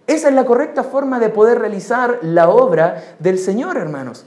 Esa 0.06 0.28
es 0.28 0.34
la 0.34 0.46
correcta 0.46 0.84
forma 0.84 1.18
de 1.18 1.30
poder 1.30 1.58
realizar 1.58 2.20
la 2.22 2.48
obra 2.48 3.02
del 3.18 3.40
Señor, 3.40 3.76
hermanos. 3.76 4.24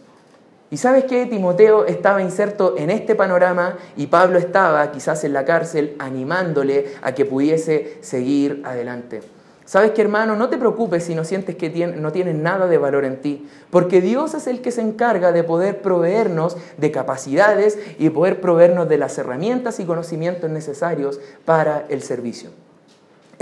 Y 0.74 0.78
sabes 0.78 1.04
que 1.04 1.28
Timoteo 1.28 1.86
estaba 1.86 2.24
inserto 2.24 2.74
en 2.80 2.90
este 2.90 3.14
panorama 3.14 3.78
y 3.96 4.08
Pablo 4.08 4.40
estaba 4.40 4.92
quizás 4.92 5.24
en 5.24 5.32
la 5.32 5.46
cárcel 5.46 5.96
animándole 6.00 6.96
a 7.04 7.12
que 7.12 7.26
pudiese 7.26 8.00
seguir 8.02 8.64
adelante. 8.66 9.22
Sabes 9.66 9.92
que 9.92 10.02
hermano, 10.02 10.36
no 10.36 10.50
te 10.50 10.58
preocupes 10.58 11.04
si 11.04 11.14
no 11.14 11.26
sientes 11.26 11.58
que 11.58 11.70
no 11.86 12.12
tienes 12.12 12.34
nada 12.34 12.66
de 12.66 12.80
valor 12.80 13.06
en 13.06 13.22
ti, 13.22 13.48
porque 13.70 14.02
Dios 14.02 14.34
es 14.34 14.48
el 14.48 14.62
que 14.62 14.72
se 14.72 14.82
encarga 14.82 15.32
de 15.32 15.44
poder 15.44 15.84
proveernos 15.84 16.58
de 16.78 16.90
capacidades 16.90 17.78
y 18.00 18.10
poder 18.10 18.42
proveernos 18.42 18.90
de 18.90 18.98
las 18.98 19.16
herramientas 19.20 19.80
y 19.80 19.86
conocimientos 19.86 20.50
necesarios 20.50 21.20
para 21.46 21.86
el 21.90 22.02
servicio. 22.02 22.50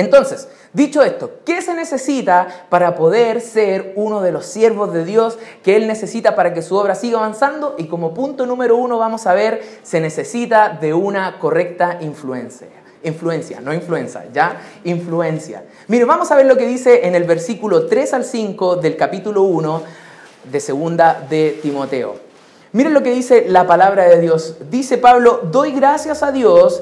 Entonces, 0.01 0.48
dicho 0.74 1.03
esto, 1.03 1.41
¿qué 1.46 1.62
se 1.62 1.75
necesita 1.75 2.65
para 2.70 2.96
poder 2.96 3.39
ser 3.39 3.93
uno 3.96 4.22
de 4.22 4.31
los 4.31 4.48
siervos 4.48 4.91
de 4.91 5.05
Dios 5.05 5.38
que 5.62 5.75
Él 5.75 5.86
necesita 5.86 6.36
para 6.36 6.55
que 6.55 6.63
su 6.63 6.75
obra 6.75 6.96
siga 6.96 7.20
avanzando? 7.20 7.75
Y 7.77 7.86
como 7.86 8.12
punto 8.12 8.48
número 8.48 8.77
uno 8.77 8.98
vamos 8.98 9.27
a 9.27 9.36
ver, 9.36 9.62
se 9.84 10.01
necesita 10.01 10.70
de 10.70 10.96
una 10.96 11.38
correcta 11.38 12.00
influencia. 12.01 12.65
Influencia, 13.03 13.62
no 13.62 13.75
influenza, 13.75 14.24
ya 14.34 14.60
influencia. 14.86 15.65
Mire, 15.88 16.05
vamos 16.05 16.31
a 16.31 16.36
ver 16.36 16.48
lo 16.48 16.58
que 16.58 16.65
dice 16.65 17.05
en 17.05 17.13
el 17.13 17.25
versículo 17.25 17.86
3 17.86 18.13
al 18.15 18.25
5 18.25 18.77
del 18.77 18.98
capítulo 18.98 19.43
1 19.43 19.84
de 20.46 20.60
segunda 20.60 21.27
de 21.29 21.60
Timoteo. 21.62 22.31
Miren 22.72 22.96
lo 22.96 23.03
que 23.03 23.12
dice 23.12 23.46
la 23.50 23.67
palabra 23.67 24.05
de 24.05 24.20
Dios. 24.20 24.55
Dice 24.72 24.98
Pablo, 24.98 25.41
doy 25.51 25.74
gracias 25.74 26.24
a 26.24 26.31
Dios 26.31 26.81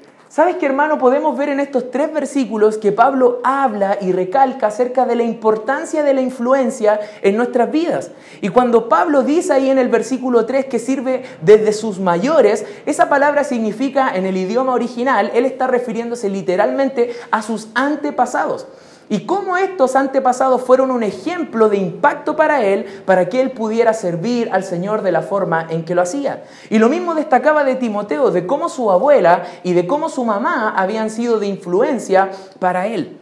¿Sabes 0.31 0.55
qué, 0.55 0.65
hermano? 0.65 0.97
Podemos 0.97 1.37
ver 1.37 1.49
en 1.49 1.59
estos 1.59 1.91
tres 1.91 2.13
versículos 2.13 2.77
que 2.77 2.93
Pablo 2.93 3.41
habla 3.43 3.97
y 3.99 4.13
recalca 4.13 4.67
acerca 4.67 5.05
de 5.05 5.15
la 5.15 5.23
importancia 5.23 6.03
de 6.03 6.13
la 6.13 6.21
influencia 6.21 7.01
en 7.21 7.35
nuestras 7.35 7.69
vidas. 7.69 8.11
Y 8.39 8.47
cuando 8.47 8.87
Pablo 8.87 9.23
dice 9.23 9.51
ahí 9.51 9.69
en 9.69 9.77
el 9.77 9.89
versículo 9.89 10.45
3 10.45 10.67
que 10.67 10.79
sirve 10.79 11.23
desde 11.41 11.73
sus 11.73 11.99
mayores, 11.99 12.65
esa 12.85 13.09
palabra 13.09 13.43
significa 13.43 14.15
en 14.15 14.25
el 14.25 14.37
idioma 14.37 14.73
original, 14.73 15.31
él 15.33 15.43
está 15.43 15.67
refiriéndose 15.67 16.29
literalmente 16.29 17.11
a 17.29 17.41
sus 17.41 17.67
antepasados 17.75 18.67
y 19.11 19.25
cómo 19.25 19.57
estos 19.57 19.97
antepasados 19.97 20.61
fueron 20.61 20.89
un 20.89 21.03
ejemplo 21.03 21.67
de 21.67 21.75
impacto 21.75 22.37
para 22.37 22.65
él, 22.65 22.85
para 23.05 23.27
que 23.27 23.41
él 23.41 23.51
pudiera 23.51 23.93
servir 23.93 24.49
al 24.53 24.63
Señor 24.63 25.01
de 25.01 25.11
la 25.11 25.21
forma 25.21 25.67
en 25.69 25.83
que 25.83 25.95
lo 25.95 26.01
hacía. 26.01 26.43
Y 26.69 26.79
lo 26.79 26.87
mismo 26.87 27.13
destacaba 27.13 27.65
de 27.65 27.75
Timoteo, 27.75 28.31
de 28.31 28.47
cómo 28.47 28.69
su 28.69 28.89
abuela 28.89 29.43
y 29.63 29.73
de 29.73 29.85
cómo 29.85 30.07
su 30.07 30.23
mamá 30.23 30.73
habían 30.77 31.09
sido 31.09 31.39
de 31.39 31.47
influencia 31.47 32.31
para 32.59 32.87
él. 32.87 33.20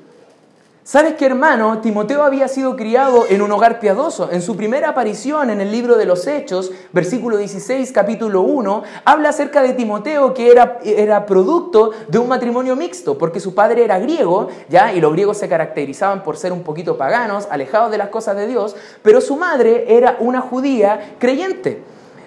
¿Sabes 0.89 1.13
qué, 1.13 1.27
hermano? 1.27 1.81
Timoteo 1.81 2.23
había 2.23 2.47
sido 2.47 2.75
criado 2.75 3.27
en 3.29 3.43
un 3.43 3.51
hogar 3.51 3.79
piadoso. 3.79 4.31
En 4.31 4.41
su 4.41 4.57
primera 4.57 4.89
aparición 4.89 5.51
en 5.51 5.61
el 5.61 5.71
libro 5.71 5.97
de 5.99 6.07
los 6.07 6.25
Hechos, 6.25 6.71
versículo 6.91 7.37
16, 7.37 7.91
capítulo 7.91 8.41
1, 8.41 8.81
habla 9.05 9.29
acerca 9.29 9.61
de 9.61 9.73
Timoteo 9.73 10.33
que 10.33 10.49
era, 10.49 10.79
era 10.83 11.27
producto 11.27 11.91
de 12.07 12.17
un 12.17 12.27
matrimonio 12.27 12.75
mixto, 12.75 13.19
porque 13.19 13.39
su 13.39 13.53
padre 13.53 13.83
era 13.83 13.99
griego, 13.99 14.47
¿ya? 14.67 14.91
Y 14.91 14.99
los 14.99 15.13
griegos 15.13 15.37
se 15.37 15.47
caracterizaban 15.47 16.23
por 16.23 16.37
ser 16.37 16.51
un 16.51 16.63
poquito 16.63 16.97
paganos, 16.97 17.47
alejados 17.51 17.91
de 17.91 17.99
las 17.99 18.09
cosas 18.09 18.35
de 18.35 18.47
Dios, 18.47 18.75
pero 19.03 19.21
su 19.21 19.35
madre 19.35 19.95
era 19.95 20.17
una 20.19 20.41
judía 20.41 21.17
creyente. 21.19 21.83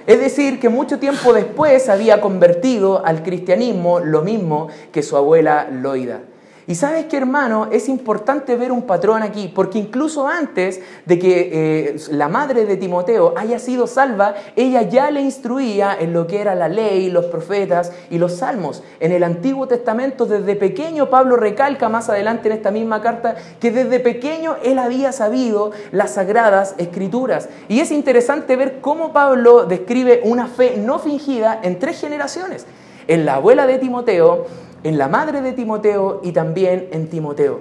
Es 0.07 0.21
decir, 0.21 0.61
que 0.61 0.69
mucho 0.69 1.01
tiempo 1.01 1.33
después 1.33 1.89
había 1.89 2.21
convertido 2.21 3.05
al 3.05 3.25
cristianismo 3.25 3.99
lo 3.99 4.23
mismo 4.23 4.69
que 4.93 5.03
su 5.03 5.17
abuela 5.17 5.67
Loida. 5.69 6.21
Y 6.67 6.77
sabes 6.77 7.07
que 7.07 7.17
hermano, 7.17 7.69
es 7.73 7.89
importante 7.89 8.55
ver 8.57 8.71
un 8.71 8.83
patrón 8.83 9.23
aquí, 9.23 9.51
porque 9.53 9.79
incluso 9.79 10.29
antes 10.29 10.81
de 11.07 11.19
que 11.19 11.51
eh, 11.53 11.97
la 12.11 12.29
madre 12.29 12.67
de 12.67 12.77
Timoteo 12.77 13.35
haya 13.37 13.59
sido 13.59 13.89
salva, 13.89 14.35
ella 14.55 14.83
ya 14.83 15.11
le 15.11 15.21
instruía 15.21 15.97
en 15.99 16.13
lo 16.13 16.29
que 16.29 16.41
era 16.41 16.55
la 16.55 16.69
ley, 16.69 17.11
los 17.11 17.27
profetas 17.27 17.93
y 18.11 18.19
los 18.19 18.37
salmos. 18.37 18.85
En 19.01 19.11
el 19.11 19.25
Antiguo 19.25 19.67
Testamento, 19.67 20.25
desde 20.25 20.55
pequeño, 20.55 21.11
Pablo 21.11 21.37
recalca 21.37 21.89
más 21.89 22.09
adelante 22.09 22.49
en 22.49 22.55
esta 22.55 22.71
misma 22.71 23.03
carta 23.03 23.35
que 23.59 23.73
desde 23.73 23.99
pequeño 23.99 24.57
él 24.63 24.79
había 24.79 25.11
sabido 25.11 25.73
las 25.91 26.15
sagradas 26.15 26.77
escrituras. 26.79 27.49
Y 27.69 27.81
es 27.81 27.91
interesante 27.91 28.55
ver 28.55 28.81
cómo 28.81 29.13
Pablo 29.13 29.65
describe 29.65 30.21
una 30.25 30.47
fe 30.47 30.77
no 30.77 31.01
fingida 31.01 31.59
en 31.63 31.81
tres 31.81 32.01
generaciones. 32.01 32.67
En 33.09 33.25
la 33.25 33.35
abuela 33.35 33.67
de 33.67 33.79
Timoteo, 33.79 34.47
en 34.85 34.99
la 34.99 35.09
madre 35.09 35.43
de 35.43 35.53
Timoteo 35.53 36.21
y 36.23 36.33
también 36.33 36.89
en 36.93 37.09
Timoteo. 37.09 37.61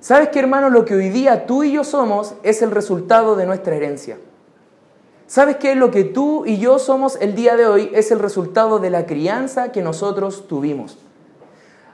¿Sabes 0.00 0.30
qué, 0.30 0.40
hermano? 0.40 0.70
Lo 0.70 0.84
que 0.84 0.94
hoy 0.94 1.10
día 1.10 1.46
tú 1.46 1.62
y 1.62 1.72
yo 1.72 1.84
somos 1.84 2.34
es 2.42 2.62
el 2.62 2.70
resultado 2.70 3.36
de 3.36 3.46
nuestra 3.46 3.76
herencia. 3.76 4.18
¿Sabes 5.26 5.56
qué? 5.56 5.76
Lo 5.76 5.90
que 5.90 6.04
tú 6.04 6.44
y 6.46 6.58
yo 6.58 6.78
somos 6.78 7.16
el 7.20 7.34
día 7.34 7.56
de 7.56 7.66
hoy 7.66 7.90
es 7.94 8.10
el 8.10 8.18
resultado 8.18 8.78
de 8.78 8.90
la 8.90 9.06
crianza 9.06 9.70
que 9.70 9.82
nosotros 9.82 10.48
tuvimos. 10.48 10.98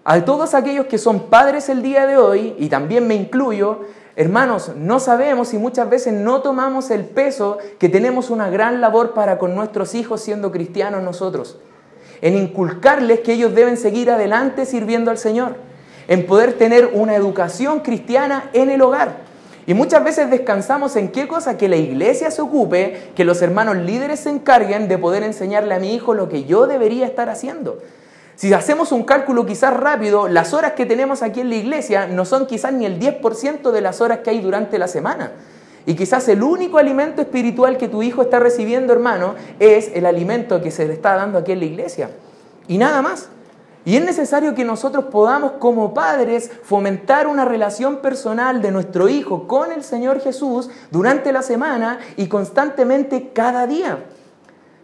A 0.05 0.25
todos 0.25 0.55
aquellos 0.55 0.87
que 0.87 0.99
son 0.99 1.25
padres 1.29 1.69
el 1.69 1.83
día 1.83 2.07
de 2.07 2.17
hoy, 2.17 2.55
y 2.59 2.69
también 2.69 3.09
me 3.09 3.17
incluyo, 3.17 3.81
hermanos, 4.15 4.71
no 4.77 5.01
sabemos 5.01 5.53
y 5.53 5.59
muchas 5.59 5.91
veces 5.91 6.15
no 6.15 6.41
tomamos 6.43 6.91
el 6.91 7.05
peso 7.05 7.59
que 7.79 7.89
tenemos 7.89 8.31
una 8.31 8.49
gran 8.49 8.81
labor 8.81 9.13
para 9.13 9.37
con 9.37 9.55
nuestros 9.55 9.95
hijos 9.97 10.21
siendo 10.21 10.53
cristianos 10.53 11.03
nosotros 11.03 11.59
en 12.23 12.37
inculcarles 12.37 13.21
que 13.21 13.33
ellos 13.33 13.55
deben 13.55 13.77
seguir 13.77 14.11
adelante 14.11 14.67
sirviendo 14.67 15.11
al 15.11 15.19
Señor, 15.19 15.57
en 16.09 16.27
poder 16.27 16.55
tener 16.55 16.91
una 16.93 17.15
educación 17.15 17.81
cristiana 17.81 18.51
en 18.53 18.71
el 18.71 18.83
hogar. 18.83 19.27
Y 19.67 19.75
muchas 19.75 20.05
veces 20.05 20.31
descansamos 20.31 20.95
en 20.95 21.09
qué 21.09 21.27
cosa 21.27 21.59
que 21.59 21.69
la 21.69 21.77
iglesia 21.77 22.31
se 22.31 22.41
ocupe, 22.41 23.11
que 23.17 23.25
los 23.25 23.43
hermanos 23.43 23.77
líderes 23.77 24.21
se 24.21 24.31
encarguen 24.31 24.87
de 24.87 24.97
poder 24.97 25.25
enseñarle 25.25 25.75
a 25.75 25.81
mi 25.81 25.93
hijo 25.93 26.15
lo 26.15 26.29
que 26.29 26.45
yo 26.45 26.67
debería 26.69 27.05
estar 27.05 27.29
haciendo. 27.29 27.81
Si 28.37 28.53
hacemos 28.53 28.93
un 28.93 29.03
cálculo 29.03 29.45
quizás 29.45 29.75
rápido, 29.75 30.29
las 30.29 30.53
horas 30.53 30.73
que 30.73 30.87
tenemos 30.87 31.23
aquí 31.23 31.41
en 31.41 31.49
la 31.49 31.57
iglesia 31.57 32.07
no 32.07 32.25
son 32.25 32.47
quizás 32.47 32.73
ni 32.73 32.87
el 32.87 33.01
10% 33.01 33.73
de 33.73 33.81
las 33.81 34.01
horas 34.01 34.19
que 34.19 34.31
hay 34.31 34.41
durante 34.41 34.79
la 34.79 34.87
semana. 34.87 35.33
Y 35.87 35.95
quizás 35.95 36.29
el 36.29 36.43
único 36.43 36.79
alimento 36.79 37.23
espiritual 37.23 37.79
que 37.79 37.87
tu 37.89 38.03
hijo 38.03 38.23
está 38.23 38.41
recibiendo, 38.41 38.93
hermano, 38.93 39.37
es 39.61 39.91
el 39.95 40.05
alimento 40.05 40.61
que 40.61 40.73
se 40.73 40.87
le 40.87 40.93
está 40.93 41.15
dando 41.15 41.39
aquí 41.39 41.53
en 41.53 41.61
la 41.61 41.65
iglesia. 41.65 42.11
Y 42.67 42.77
nada 42.77 43.01
más. 43.03 43.29
Y 43.85 43.97
es 43.97 44.05
necesario 44.05 44.57
que 44.57 44.65
nosotros 44.65 45.05
podamos 45.07 45.53
como 45.61 45.95
padres 45.95 46.51
fomentar 46.65 47.29
una 47.29 47.45
relación 47.45 47.99
personal 47.99 48.61
de 48.61 48.73
nuestro 48.73 49.09
hijo 49.09 49.47
con 49.47 49.71
el 49.71 49.85
Señor 49.85 50.21
Jesús 50.21 50.69
durante 50.91 51.33
la 51.33 51.43
semana 51.43 52.01
y 52.17 52.27
constantemente 52.27 53.31
cada 53.33 53.69
día. 53.69 54.05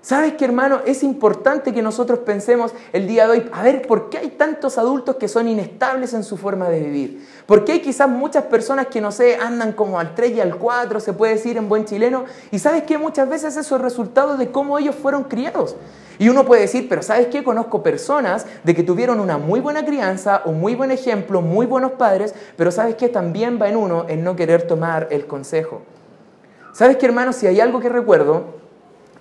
¿Sabes 0.03 0.35
qué, 0.35 0.45
hermano? 0.45 0.81
Es 0.85 1.05
importante 1.05 1.73
que 1.73 1.81
nosotros 1.81 2.19
pensemos 2.19 2.73
el 2.93 3.07
día 3.07 3.27
de 3.27 3.39
hoy, 3.39 3.51
a 3.53 3.63
ver, 3.63 3.87
¿por 3.87 4.11
qué 4.11 4.19
hay 4.19 4.31
tantos 4.31 4.77
adultos 4.77 5.15
que 5.15 5.29
son 5.29 5.47
inestables 5.47 6.13
en 6.13 6.25
su 6.25 6.37
forma 6.37 6.69
de 6.69 6.81
vivir? 6.81 7.29
¿Por 7.47 7.65
qué 7.65 7.75
hay 7.75 7.81
quizás 7.83 8.09
muchas 8.09 8.43
personas 8.47 8.89
que, 8.89 9.01
no 9.01 9.13
sé, 9.13 9.37
andan 9.37 9.73
como 9.73 10.01
al 10.01 10.17
3 10.17 10.33
y 10.33 10.41
al 10.41 10.57
4, 10.57 10.99
se 10.99 11.13
puede 11.13 11.35
decir 11.35 11.57
en 11.57 11.69
buen 11.69 11.85
chileno? 11.85 12.25
Y 12.51 12.59
sabes 12.59 12.83
qué, 12.83 12.99
muchas 12.99 13.29
veces 13.29 13.57
eso 13.57 13.77
es 13.77 13.81
resultado 13.81 14.37
de 14.37 14.51
cómo 14.51 14.77
ellos 14.77 14.97
fueron 14.97 15.23
criados. 15.23 15.77
Y 16.19 16.29
uno 16.29 16.45
puede 16.45 16.63
decir, 16.63 16.89
pero 16.89 17.03
¿sabes 17.03 17.29
qué? 17.29 17.45
Conozco 17.45 17.85
personas 17.85 18.47
de 18.65 18.75
que 18.75 18.83
tuvieron 18.83 19.21
una 19.21 19.39
muy 19.39 19.61
buena 19.61 19.85
crianza, 19.85 20.43
un 20.45 20.59
muy 20.59 20.75
buen 20.75 20.91
ejemplo, 20.91 21.43
muy 21.43 21.65
buenos 21.65 21.93
padres, 21.93 22.35
pero 22.57 22.73
¿sabes 22.73 22.97
qué? 22.97 23.09
También 23.09 23.57
va 23.63 23.69
en 23.69 23.77
uno 23.77 24.07
en 24.09 24.25
no 24.25 24.35
querer 24.35 24.67
tomar 24.67 25.07
el 25.13 25.29
consejo. 25.29 25.83
¿Sabes 26.73 26.97
qué, 26.97 27.07
hermano? 27.07 27.33
Si 27.33 27.47
hay 27.47 27.61
algo 27.61 27.79
que 27.79 27.89
recuerdo, 27.89 28.62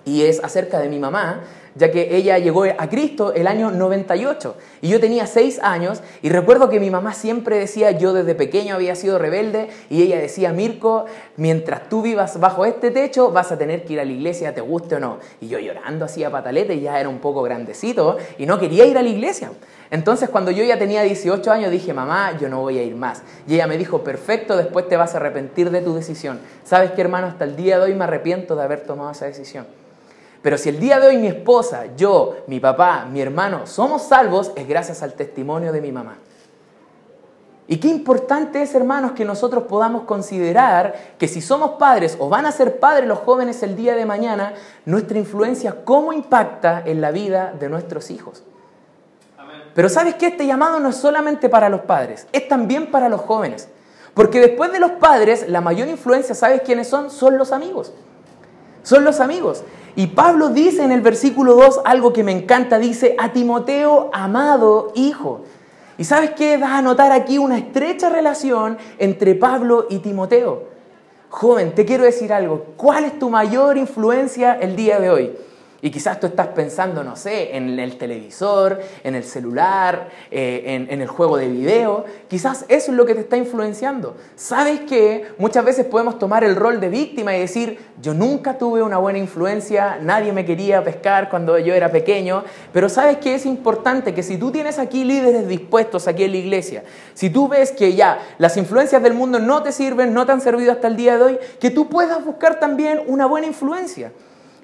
y 0.04 0.22
es 0.22 0.42
acerca 0.42 0.78
de 0.78 0.88
mi 0.88 0.98
mamá, 0.98 1.42
ya 1.74 1.90
que 1.90 2.16
ella 2.16 2.38
llegó 2.38 2.64
a 2.64 2.88
Cristo 2.88 3.32
el 3.32 3.46
año 3.46 3.70
98 3.70 4.56
y 4.82 4.88
yo 4.88 5.00
tenía 5.00 5.26
6 5.26 5.60
años 5.62 6.02
y 6.20 6.28
recuerdo 6.28 6.68
que 6.68 6.80
mi 6.80 6.90
mamá 6.90 7.14
siempre 7.14 7.58
decía, 7.58 7.92
yo 7.92 8.12
desde 8.12 8.34
pequeño 8.34 8.74
había 8.74 8.94
sido 8.94 9.18
rebelde 9.18 9.68
y 9.88 10.02
ella 10.02 10.18
decía, 10.18 10.52
Mirko, 10.52 11.06
mientras 11.36 11.88
tú 11.88 12.02
vivas 12.02 12.38
bajo 12.40 12.66
este 12.66 12.90
techo 12.90 13.30
vas 13.30 13.52
a 13.52 13.58
tener 13.58 13.84
que 13.84 13.94
ir 13.94 14.00
a 14.00 14.04
la 14.04 14.12
iglesia, 14.12 14.54
te 14.54 14.60
guste 14.60 14.96
o 14.96 15.00
no. 15.00 15.18
Y 15.40 15.48
yo 15.48 15.58
llorando 15.58 16.04
hacía 16.04 16.30
pataleta 16.30 16.72
y 16.74 16.82
ya 16.82 17.00
era 17.00 17.08
un 17.08 17.20
poco 17.20 17.42
grandecito 17.42 18.18
y 18.38 18.46
no 18.46 18.58
quería 18.58 18.84
ir 18.84 18.98
a 18.98 19.02
la 19.02 19.08
iglesia. 19.08 19.50
Entonces 19.90 20.28
cuando 20.28 20.50
yo 20.50 20.64
ya 20.64 20.78
tenía 20.78 21.02
18 21.02 21.50
años 21.50 21.70
dije, 21.70 21.94
mamá, 21.94 22.36
yo 22.38 22.48
no 22.48 22.60
voy 22.60 22.78
a 22.78 22.82
ir 22.82 22.96
más. 22.96 23.22
Y 23.46 23.54
ella 23.54 23.66
me 23.66 23.78
dijo, 23.78 24.04
perfecto, 24.04 24.56
después 24.56 24.88
te 24.88 24.96
vas 24.96 25.14
a 25.14 25.18
arrepentir 25.18 25.70
de 25.70 25.80
tu 25.80 25.94
decisión. 25.94 26.40
¿Sabes 26.64 26.90
qué, 26.92 27.00
hermano? 27.00 27.28
Hasta 27.28 27.44
el 27.44 27.56
día 27.56 27.78
de 27.78 27.84
hoy 27.84 27.94
me 27.94 28.04
arrepiento 28.04 28.56
de 28.56 28.62
haber 28.62 28.80
tomado 28.80 29.10
esa 29.10 29.26
decisión. 29.26 29.66
Pero 30.42 30.58
si 30.58 30.68
el 30.68 30.80
día 30.80 30.98
de 30.98 31.06
hoy 31.08 31.16
mi 31.18 31.28
esposa, 31.28 31.84
yo, 31.96 32.36
mi 32.48 32.58
papá, 32.58 33.06
mi 33.10 33.20
hermano 33.20 33.66
somos 33.66 34.02
salvos, 34.02 34.52
es 34.56 34.66
gracias 34.66 35.02
al 35.02 35.14
testimonio 35.14 35.72
de 35.72 35.80
mi 35.80 35.92
mamá. 35.92 36.18
Y 37.68 37.78
qué 37.78 37.88
importante 37.88 38.60
es, 38.60 38.74
hermanos, 38.74 39.12
que 39.12 39.24
nosotros 39.24 39.64
podamos 39.64 40.02
considerar 40.02 41.14
que 41.16 41.28
si 41.28 41.40
somos 41.40 41.72
padres 41.78 42.16
o 42.18 42.28
van 42.28 42.44
a 42.44 42.52
ser 42.52 42.80
padres 42.80 43.06
los 43.08 43.20
jóvenes 43.20 43.62
el 43.62 43.76
día 43.76 43.94
de 43.94 44.04
mañana, 44.04 44.54
nuestra 44.84 45.16
influencia 45.16 45.84
cómo 45.84 46.12
impacta 46.12 46.82
en 46.84 47.00
la 47.00 47.12
vida 47.12 47.54
de 47.58 47.68
nuestros 47.68 48.10
hijos. 48.10 48.42
Pero 49.74 49.88
sabes 49.88 50.16
que 50.16 50.26
este 50.26 50.46
llamado 50.46 50.80
no 50.80 50.90
es 50.90 50.96
solamente 50.96 51.48
para 51.48 51.68
los 51.68 51.82
padres, 51.82 52.26
es 52.32 52.48
también 52.48 52.90
para 52.90 53.08
los 53.08 53.20
jóvenes. 53.20 53.68
Porque 54.12 54.40
después 54.40 54.72
de 54.72 54.80
los 54.80 54.90
padres, 54.92 55.48
la 55.48 55.62
mayor 55.62 55.88
influencia, 55.88 56.34
¿sabes 56.34 56.62
quiénes 56.62 56.88
son? 56.88 57.10
Son 57.10 57.38
los 57.38 57.52
amigos. 57.52 57.92
Son 58.82 59.04
los 59.04 59.20
amigos. 59.20 59.62
Y 59.94 60.08
Pablo 60.08 60.48
dice 60.48 60.82
en 60.84 60.92
el 60.92 61.02
versículo 61.02 61.54
2 61.54 61.82
algo 61.84 62.12
que 62.12 62.24
me 62.24 62.32
encanta, 62.32 62.78
dice, 62.78 63.14
a 63.18 63.32
Timoteo, 63.32 64.10
amado 64.12 64.92
hijo. 64.94 65.42
Y 65.98 66.04
sabes 66.04 66.30
qué? 66.30 66.56
Vas 66.56 66.72
a 66.72 66.82
notar 66.82 67.12
aquí 67.12 67.38
una 67.38 67.58
estrecha 67.58 68.08
relación 68.08 68.78
entre 68.98 69.34
Pablo 69.34 69.86
y 69.90 69.98
Timoteo. 69.98 70.64
Joven, 71.28 71.74
te 71.74 71.84
quiero 71.84 72.04
decir 72.04 72.32
algo, 72.32 72.66
¿cuál 72.76 73.04
es 73.04 73.18
tu 73.18 73.30
mayor 73.30 73.76
influencia 73.76 74.54
el 74.54 74.76
día 74.76 75.00
de 75.00 75.10
hoy? 75.10 75.32
Y 75.84 75.90
quizás 75.90 76.20
tú 76.20 76.28
estás 76.28 76.46
pensando, 76.46 77.02
no 77.02 77.16
sé, 77.16 77.56
en 77.56 77.76
el 77.80 77.98
televisor, 77.98 78.80
en 79.02 79.16
el 79.16 79.24
celular, 79.24 80.10
eh, 80.30 80.86
en, 80.88 81.00
el 81.00 81.08
juego 81.08 81.36
de 81.36 81.48
video. 81.48 82.04
Quizás 82.28 82.64
eso 82.68 82.92
es 82.92 82.96
lo 82.96 83.04
que 83.04 83.16
te 83.16 83.22
está 83.22 83.36
influenciando. 83.36 84.16
¿Sabes 84.36 84.82
que 84.82 85.26
muchas 85.38 85.64
veces 85.64 85.84
podemos 85.84 86.20
tomar 86.20 86.44
el 86.44 86.54
rol 86.54 86.78
de 86.78 86.88
víctima 86.88 87.36
y 87.36 87.40
decir, 87.40 87.80
yo 88.00 88.14
nunca 88.14 88.58
tuve 88.58 88.80
una 88.80 88.98
buena 88.98 89.18
influencia, 89.18 89.98
nadie 90.00 90.32
me 90.32 90.44
quería 90.44 90.84
pescar 90.84 91.28
cuando 91.28 91.58
yo 91.58 91.74
era 91.74 91.90
pequeño? 91.90 92.44
Pero 92.72 92.88
sabes 92.88 93.16
que 93.16 93.34
es 93.34 93.44
importante 93.44 94.14
que 94.14 94.22
si 94.22 94.36
tú 94.36 94.52
tienes 94.52 94.78
aquí 94.78 95.02
líderes 95.02 95.48
dispuestos 95.48 96.06
aquí 96.06 96.22
en 96.22 96.30
la 96.30 96.38
iglesia, 96.38 96.84
si 97.14 97.28
tú 97.28 97.48
ves 97.48 97.72
que 97.72 97.94
ya 97.94 98.20
las 98.38 98.56
influencias 98.56 99.02
del 99.02 99.14
mundo 99.14 99.40
no 99.40 99.64
te 99.64 99.72
sirven, 99.72 100.14
no 100.14 100.26
te 100.26 100.30
han 100.30 100.42
servido 100.42 100.70
hasta 100.70 100.86
el 100.86 100.94
día 100.94 101.18
de 101.18 101.24
hoy, 101.24 101.38
que 101.58 101.70
tú 101.70 101.88
puedas 101.88 102.24
buscar 102.24 102.60
también 102.60 103.02
una 103.08 103.26
buena 103.26 103.48
influencia. 103.48 104.12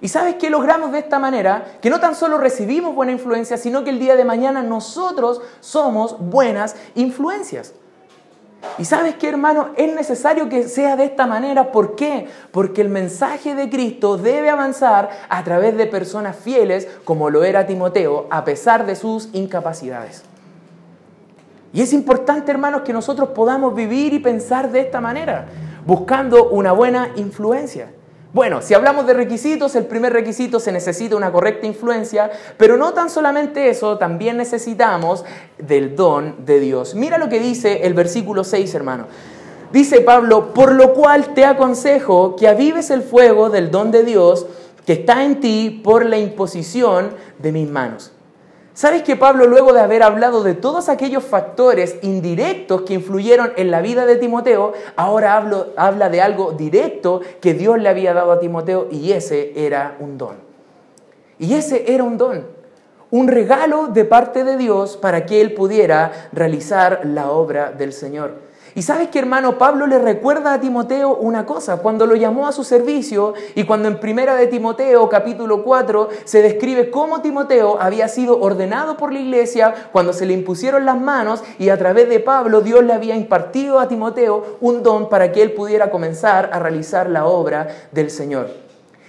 ¿Y 0.01 0.09
sabes 0.09 0.37
qué 0.37 0.49
logramos 0.49 0.93
de 0.93 1.01
esta 1.01 1.19
manera? 1.19 1.79
Que 1.81 1.91
no 1.91 1.99
tan 1.99 2.15
solo 2.15 2.39
recibimos 2.39 2.95
buena 2.95 3.13
influencia, 3.13 3.57
sino 3.57 3.83
que 3.83 3.91
el 3.91 3.99
día 3.99 4.15
de 4.15 4.25
mañana 4.25 4.63
nosotros 4.63 5.41
somos 5.61 6.19
buenas 6.19 6.77
influencias. 6.95 7.75
Y 8.77 8.85
sabes 8.85 9.17
qué, 9.17 9.29
hermano, 9.29 9.71
es 9.77 9.93
necesario 9.93 10.49
que 10.49 10.69
sea 10.69 10.97
de 10.97 11.05
esta 11.05 11.27
manera. 11.27 11.73
¿Por 11.73 11.97
qué? 11.97 12.29
Porque 12.53 12.81
el 12.81 12.89
mensaje 12.89 13.55
de 13.55 13.71
Cristo 13.71 14.17
debe 14.17 14.51
avanzar 14.51 15.11
a 15.29 15.45
través 15.45 15.77
de 15.77 15.87
personas 15.87 16.37
fieles, 16.37 16.89
como 17.05 17.31
lo 17.31 17.45
era 17.45 17.67
Timoteo, 17.67 18.27
a 18.31 18.45
pesar 18.45 18.87
de 18.87 18.95
sus 18.95 19.29
incapacidades. 19.33 20.23
Y 21.73 21.83
es 21.83 21.93
importante, 21.93 22.51
hermanos, 22.51 22.83
que 22.83 22.93
nosotros 22.93 23.31
podamos 23.31 23.75
vivir 23.75 24.13
y 24.15 24.21
pensar 24.21 24.71
de 24.71 24.81
esta 24.81 25.01
manera, 25.01 25.47
buscando 25.85 26.49
una 26.51 26.73
buena 26.73 27.11
influencia. 27.17 27.91
Bueno, 28.33 28.61
si 28.61 28.75
hablamos 28.75 29.07
de 29.07 29.15
requisitos, 29.15 29.75
el 29.75 29.87
primer 29.87 30.13
requisito 30.13 30.61
se 30.61 30.71
necesita 30.71 31.17
una 31.17 31.33
correcta 31.33 31.67
influencia, 31.67 32.31
pero 32.59 32.77
no 32.77 32.93
tan 32.93 33.09
solamente 33.09 33.71
eso, 33.71 33.97
también 33.97 34.37
necesitamos 34.37 35.25
del 35.57 35.97
don 35.97 36.45
de 36.45 36.61
Dios. 36.61 36.95
Mira 36.95 37.17
lo 37.17 37.31
que 37.31 37.41
dice 37.41 37.87
el 37.87 37.95
versículo 37.95 38.45
6, 38.45 38.75
hermano. 38.75 39.07
Dice 39.73 40.03
Pablo, 40.03 40.53
por 40.53 40.73
lo 40.73 40.93
cual 40.93 41.33
te 41.33 41.47
aconsejo 41.47 42.37
que 42.37 42.49
avives 42.49 42.91
el 42.91 43.03
fuego 43.03 43.49
del 43.49 43.71
don 43.71 43.91
de 43.91 44.03
Dios 44.05 44.47
que 44.85 44.95
está 44.95 45.25
en 45.25 45.41
ti 45.41 45.81
por 45.83 46.05
la 46.05 46.19
imposición 46.19 47.15
de 47.39 47.53
mis 47.53 47.69
manos. 47.69 48.13
¿Sabes 48.79 49.03
que 49.03 49.17
Pablo, 49.17 49.49
luego 49.49 49.73
de 49.73 49.81
haber 49.81 50.05
hablado 50.05 50.45
de 50.45 50.55
todos 50.55 50.89
aquellos 50.89 51.25
factores 51.25 51.97
indirectos 52.03 52.83
que 52.83 52.95
influyeron 52.95 53.51
en 53.57 53.73
la 53.73 53.83
vida 53.83 54.07
de 54.07 54.15
Timoteo, 54.15 54.73
ahora 54.95 55.45
habla 55.77 56.09
de 56.09 56.21
algo 56.21 56.53
directo 56.53 57.21
que 57.41 57.55
Dios 57.55 57.81
le 57.81 57.89
había 57.89 58.15
dado 58.15 58.31
a 58.31 58.39
Timoteo 58.39 58.87
y 58.89 59.11
ese 59.11 59.53
era 59.57 59.97
un 59.99 60.17
don? 60.17 60.37
Y 61.41 61.55
ese 61.55 61.93
era 61.93 62.05
un 62.05 62.19
don, 62.19 62.47
un 63.11 63.27
regalo 63.27 63.89
de 63.89 64.05
parte 64.05 64.45
de 64.45 64.57
Dios 64.57 64.97
para 64.97 65.27
que 65.27 65.41
él 65.41 65.55
pudiera 65.55 66.29
realizar 66.31 67.01
la 67.03 67.33
obra 67.33 67.73
del 67.73 67.93
Señor. 67.93 68.35
Y 68.79 68.83
sabes 68.83 69.09
que 69.09 69.19
hermano, 69.19 69.59
Pablo 69.59 69.89
le 69.89 69.99
recuerda 69.99 70.53
a 70.53 70.61
Timoteo 70.61 71.17
una 71.17 71.45
cosa, 71.47 71.79
cuando 71.79 72.07
lo 72.07 72.15
llamó 72.15 72.47
a 72.47 72.53
su 72.53 72.63
servicio 72.63 73.35
y 73.57 73.65
cuando 73.65 73.89
en 73.89 73.99
primera 73.99 74.37
de 74.37 74.47
Timoteo 74.47 75.09
capítulo 75.09 75.65
4 75.65 76.09
se 76.25 76.43
describe 76.43 76.89
cómo 76.89 77.21
Timoteo 77.21 77.79
había 77.81 78.07
sido 78.07 78.41
ordenado 78.41 78.97
por 78.97 79.13
la 79.13 79.19
iglesia 79.19 79.75
cuando 79.91 80.13
se 80.13 80.27
le 80.27 80.33
impusieron 80.33 80.87
las 80.87 80.97
manos 80.97 81.43
y 81.59 81.71
a 81.71 81.77
través 81.77 82.09
de 82.09 82.21
Pablo 82.21 82.61
Dios 82.61 82.85
le 82.85 82.93
había 82.93 83.17
impartido 83.17 83.81
a 83.81 83.89
Timoteo 83.89 84.59
un 84.61 84.85
don 84.85 85.09
para 85.09 85.33
que 85.33 85.43
él 85.43 85.55
pudiera 85.55 85.91
comenzar 85.91 86.51
a 86.53 86.61
realizar 86.61 87.11
la 87.11 87.27
obra 87.27 87.67
del 87.91 88.13
Señor. 88.13 88.49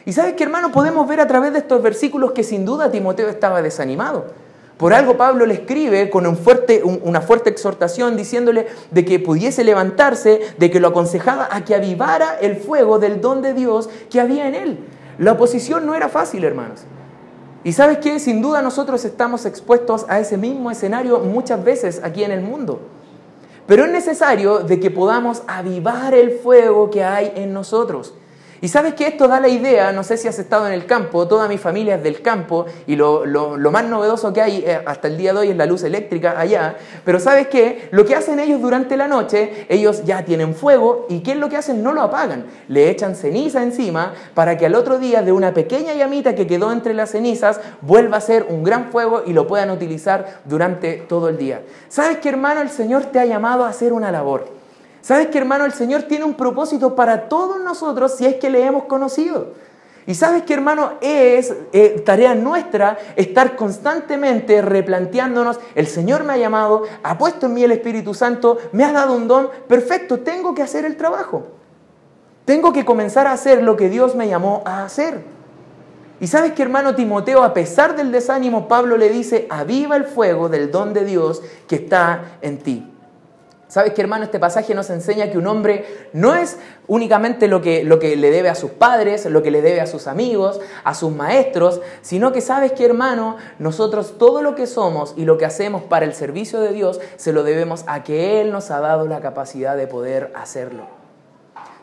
Y 0.03 0.13
sabes 0.13 0.33
que 0.33 0.45
hermano, 0.45 0.71
podemos 0.71 1.07
ver 1.07 1.19
a 1.19 1.27
través 1.27 1.53
de 1.53 1.59
estos 1.59 1.79
versículos 1.83 2.31
que 2.31 2.43
sin 2.43 2.65
duda 2.65 2.89
Timoteo 2.89 3.29
estaba 3.29 3.61
desanimado. 3.61 4.48
Por 4.79 4.93
algo 4.93 5.17
Pablo 5.17 5.45
le 5.45 5.55
escribe 5.55 6.09
con 6.09 6.25
una 6.25 7.19
fuerte 7.21 7.49
exhortación 7.49 8.15
diciéndole 8.15 8.65
de 8.91 9.03
que 9.03 9.19
pudiese 9.19 9.65
levantarse, 9.65 10.39
de 10.57 10.71
que 10.71 10.79
lo 10.79 10.87
aconsejaba 10.87 11.49
a 11.51 11.65
que 11.65 11.75
avivara 11.75 12.37
el 12.39 12.55
fuego 12.55 12.97
del 12.97 13.19
don 13.19 13.41
de 13.41 13.53
Dios 13.53 13.89
que 14.09 14.21
había 14.21 14.47
en 14.47 14.55
él. 14.55 14.79
La 15.17 15.33
oposición 15.33 15.85
no 15.85 15.95
era 15.95 16.07
fácil, 16.07 16.45
hermanos. 16.45 16.83
Y 17.65 17.73
sabes 17.73 17.97
qué, 17.97 18.19
sin 18.19 18.41
duda 18.41 18.61
nosotros 18.61 19.03
estamos 19.03 19.45
expuestos 19.45 20.05
a 20.07 20.17
ese 20.21 20.37
mismo 20.37 20.71
escenario 20.71 21.19
muchas 21.19 21.61
veces 21.61 21.99
aquí 22.01 22.23
en 22.23 22.31
el 22.31 22.39
mundo. 22.39 22.79
Pero 23.67 23.83
es 23.83 23.91
necesario 23.91 24.59
de 24.59 24.79
que 24.79 24.91
podamos 24.91 25.43
avivar 25.45 26.13
el 26.13 26.39
fuego 26.39 26.89
que 26.89 27.03
hay 27.03 27.33
en 27.35 27.51
nosotros. 27.51 28.13
Y 28.61 28.67
sabes 28.67 28.93
que 28.93 29.07
esto 29.07 29.27
da 29.27 29.39
la 29.39 29.47
idea, 29.47 29.91
no 29.93 30.03
sé 30.03 30.17
si 30.17 30.27
has 30.27 30.37
estado 30.37 30.67
en 30.67 30.73
el 30.73 30.85
campo, 30.85 31.27
toda 31.27 31.47
mi 31.47 31.57
familia 31.57 31.95
es 31.95 32.03
del 32.03 32.21
campo 32.21 32.65
y 32.87 32.95
lo, 32.95 33.25
más 33.71 33.85
novedoso 33.85 34.33
que 34.33 34.41
hay 34.41 34.63
eh, 34.65 34.81
hasta 34.85 35.07
el 35.07 35.17
día 35.17 35.31
de 35.31 35.39
hoy 35.39 35.49
es 35.51 35.55
la 35.55 35.65
luz 35.65 35.83
eléctrica 35.83 36.37
allá, 36.37 36.75
pero 37.05 37.19
sabes 37.19 37.47
que 37.47 37.87
lo 37.91 38.05
que 38.05 38.15
hacen 38.15 38.39
ellos 38.39 38.61
durante 38.61 38.97
la 38.97 39.07
noche, 39.07 39.65
ellos 39.69 40.03
ya 40.03 40.25
tienen 40.25 40.53
fuego 40.55 41.05
y 41.09 41.19
¿qué 41.21 41.31
es 41.31 41.37
lo 41.37 41.47
que 41.47 41.55
hacen? 41.55 41.81
No 41.81 41.93
lo 41.93 42.01
apagan, 42.01 42.45
le 42.67 42.89
echan 42.89 43.15
ceniza 43.15 43.63
encima 43.63 44.13
para 44.33 44.57
que 44.57 44.65
al 44.65 44.75
otro 44.75 44.99
día 44.99 45.21
de 45.21 45.31
una 45.31 45.53
pequeña 45.53 45.93
llamita 45.93 46.35
que 46.35 46.47
quedó 46.47 46.71
entre 46.71 46.93
las 46.93 47.11
cenizas 47.11 47.61
vuelva 47.81 48.17
a 48.17 48.21
ser 48.21 48.47
un 48.49 48.63
gran 48.63 48.91
fuego 48.91 49.23
y 49.25 49.31
lo 49.31 49.47
puedan 49.47 49.69
utilizar 49.69 50.41
durante 50.45 50.95
todo 50.95 51.29
el 51.29 51.37
día. 51.37 51.61
¿Sabes 51.87 52.17
que 52.17 52.29
hermano 52.29 52.61
el 52.61 52.69
Señor 52.69 53.05
te 53.05 53.19
ha 53.19 53.25
llamado 53.25 53.63
a 53.63 53.69
hacer 53.69 53.93
una 53.93 54.11
labor? 54.11 54.58
¿Sabes 55.01 55.27
que 55.27 55.37
hermano? 55.37 55.65
El 55.65 55.73
Señor 55.73 56.03
tiene 56.03 56.25
un 56.25 56.33
propósito 56.33 56.95
para 56.95 57.29
todos 57.29 57.61
nosotros 57.61 58.15
si 58.15 58.25
es 58.25 58.35
que 58.35 58.49
le 58.49 58.65
hemos 58.65 58.83
conocido. 58.85 59.53
Y 60.09 60.15
sabes 60.15 60.41
que 60.41 60.55
hermano, 60.55 60.93
es 61.01 61.53
eh, 61.71 62.01
tarea 62.03 62.33
nuestra 62.33 62.97
estar 63.15 63.55
constantemente 63.55 64.59
replanteándonos, 64.61 65.59
el 65.75 65.85
Señor 65.85 66.23
me 66.23 66.33
ha 66.33 66.37
llamado, 66.37 66.83
ha 67.03 67.17
puesto 67.19 67.45
en 67.45 67.53
mí 67.53 67.63
el 67.63 67.71
Espíritu 67.71 68.15
Santo, 68.15 68.57
me 68.71 68.83
ha 68.83 68.91
dado 68.91 69.15
un 69.15 69.27
don, 69.27 69.49
perfecto, 69.67 70.21
tengo 70.21 70.55
que 70.55 70.63
hacer 70.63 70.83
el 70.83 70.97
trabajo. 70.97 71.43
Tengo 72.45 72.73
que 72.73 72.85
comenzar 72.85 73.27
a 73.27 73.33
hacer 73.33 73.61
lo 73.61 73.77
que 73.77 73.89
Dios 73.89 74.15
me 74.15 74.27
llamó 74.27 74.63
a 74.65 74.83
hacer. 74.83 75.21
Y 76.19 76.25
sabes 76.25 76.53
que 76.53 76.63
hermano 76.63 76.95
Timoteo, 76.95 77.43
a 77.43 77.53
pesar 77.53 77.95
del 77.95 78.11
desánimo, 78.11 78.67
Pablo 78.67 78.97
le 78.97 79.09
dice, 79.09 79.45
aviva 79.51 79.95
el 79.95 80.05
fuego 80.05 80.49
del 80.49 80.71
don 80.71 80.91
de 80.91 81.05
Dios 81.05 81.43
que 81.67 81.75
está 81.75 82.39
en 82.41 82.57
ti. 82.57 82.88
¿Sabes 83.69 83.93
qué, 83.93 84.01
hermano? 84.01 84.23
Este 84.23 84.39
pasaje 84.39 84.73
nos 84.73 84.89
enseña 84.89 85.29
que 85.29 85.37
un 85.37 85.45
hombre 85.45 85.85
no 86.11 86.33
es 86.33 86.57
únicamente 86.87 87.47
lo 87.47 87.61
que, 87.61 87.83
lo 87.83 87.99
que 87.99 88.15
le 88.15 88.31
debe 88.31 88.49
a 88.49 88.55
sus 88.55 88.71
padres, 88.71 89.25
lo 89.25 89.43
que 89.43 89.51
le 89.51 89.61
debe 89.61 89.79
a 89.79 89.85
sus 89.85 90.07
amigos, 90.07 90.59
a 90.83 90.95
sus 90.95 91.11
maestros, 91.11 91.79
sino 92.01 92.31
que 92.31 92.41
sabes 92.41 92.71
qué, 92.71 92.85
hermano, 92.85 93.37
nosotros 93.59 94.17
todo 94.17 94.41
lo 94.41 94.55
que 94.55 94.65
somos 94.65 95.13
y 95.17 95.25
lo 95.25 95.37
que 95.37 95.45
hacemos 95.45 95.83
para 95.83 96.05
el 96.05 96.15
servicio 96.15 96.59
de 96.61 96.73
Dios 96.73 96.99
se 97.17 97.31
lo 97.31 97.43
debemos 97.43 97.83
a 97.85 98.03
que 98.03 98.41
Él 98.41 98.51
nos 98.51 98.71
ha 98.71 98.79
dado 98.79 99.05
la 99.07 99.21
capacidad 99.21 99.77
de 99.77 99.85
poder 99.85 100.33
hacerlo. 100.33 100.87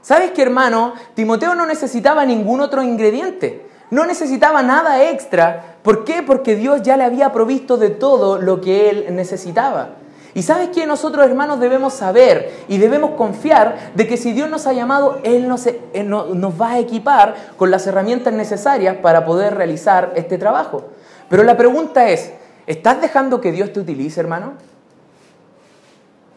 ¿Sabes 0.03 0.33
qué, 0.33 0.43
hermano? 0.43 0.95
Timoteo 1.15 1.55
no 1.55 1.67
necesitaba 1.67 2.27
ningún 2.27 2.63
otro 2.63 2.83
ingrediente. 2.83 3.65
No 3.93 4.07
necesitaba 4.07 4.61
nada 4.65 5.09
extra. 5.09 5.77
¿Por 5.85 6.05
qué? 6.05 6.25
Porque 6.25 6.57
Dios 6.57 6.83
ya 6.83 6.97
le 6.97 7.05
había 7.05 7.33
provisto 7.33 7.77
de 7.77 7.91
todo 7.91 8.39
lo 8.41 8.61
que 8.61 8.91
él 8.91 9.15
necesitaba. 9.15 9.91
Y 10.37 10.43
sabes 10.43 10.69
que 10.69 10.87
nosotros 10.87 11.25
hermanos 11.25 11.61
debemos 11.61 11.95
saber 11.95 12.53
y 12.69 12.77
debemos 12.77 13.13
confiar 13.13 13.93
de 13.95 14.07
que 14.07 14.19
si 14.19 14.35
Dios 14.35 14.51
nos 14.51 14.67
ha 14.67 14.75
llamado, 14.75 15.19
Él 15.23 15.49
nos, 15.49 15.67
nos 16.05 16.61
va 16.61 16.73
a 16.73 16.79
equipar 16.79 17.35
con 17.57 17.71
las 17.71 17.87
herramientas 17.87 18.35
necesarias 18.35 18.99
para 18.99 19.25
poder 19.25 19.55
realizar 19.55 20.13
este 20.15 20.37
trabajo. 20.37 20.91
Pero 21.31 21.43
la 21.43 21.57
pregunta 21.57 22.11
es, 22.11 22.33
¿estás 22.67 23.01
dejando 23.01 23.41
que 23.41 23.51
Dios 23.51 23.73
te 23.73 23.81
utilice, 23.81 24.21
hermano? 24.21 24.53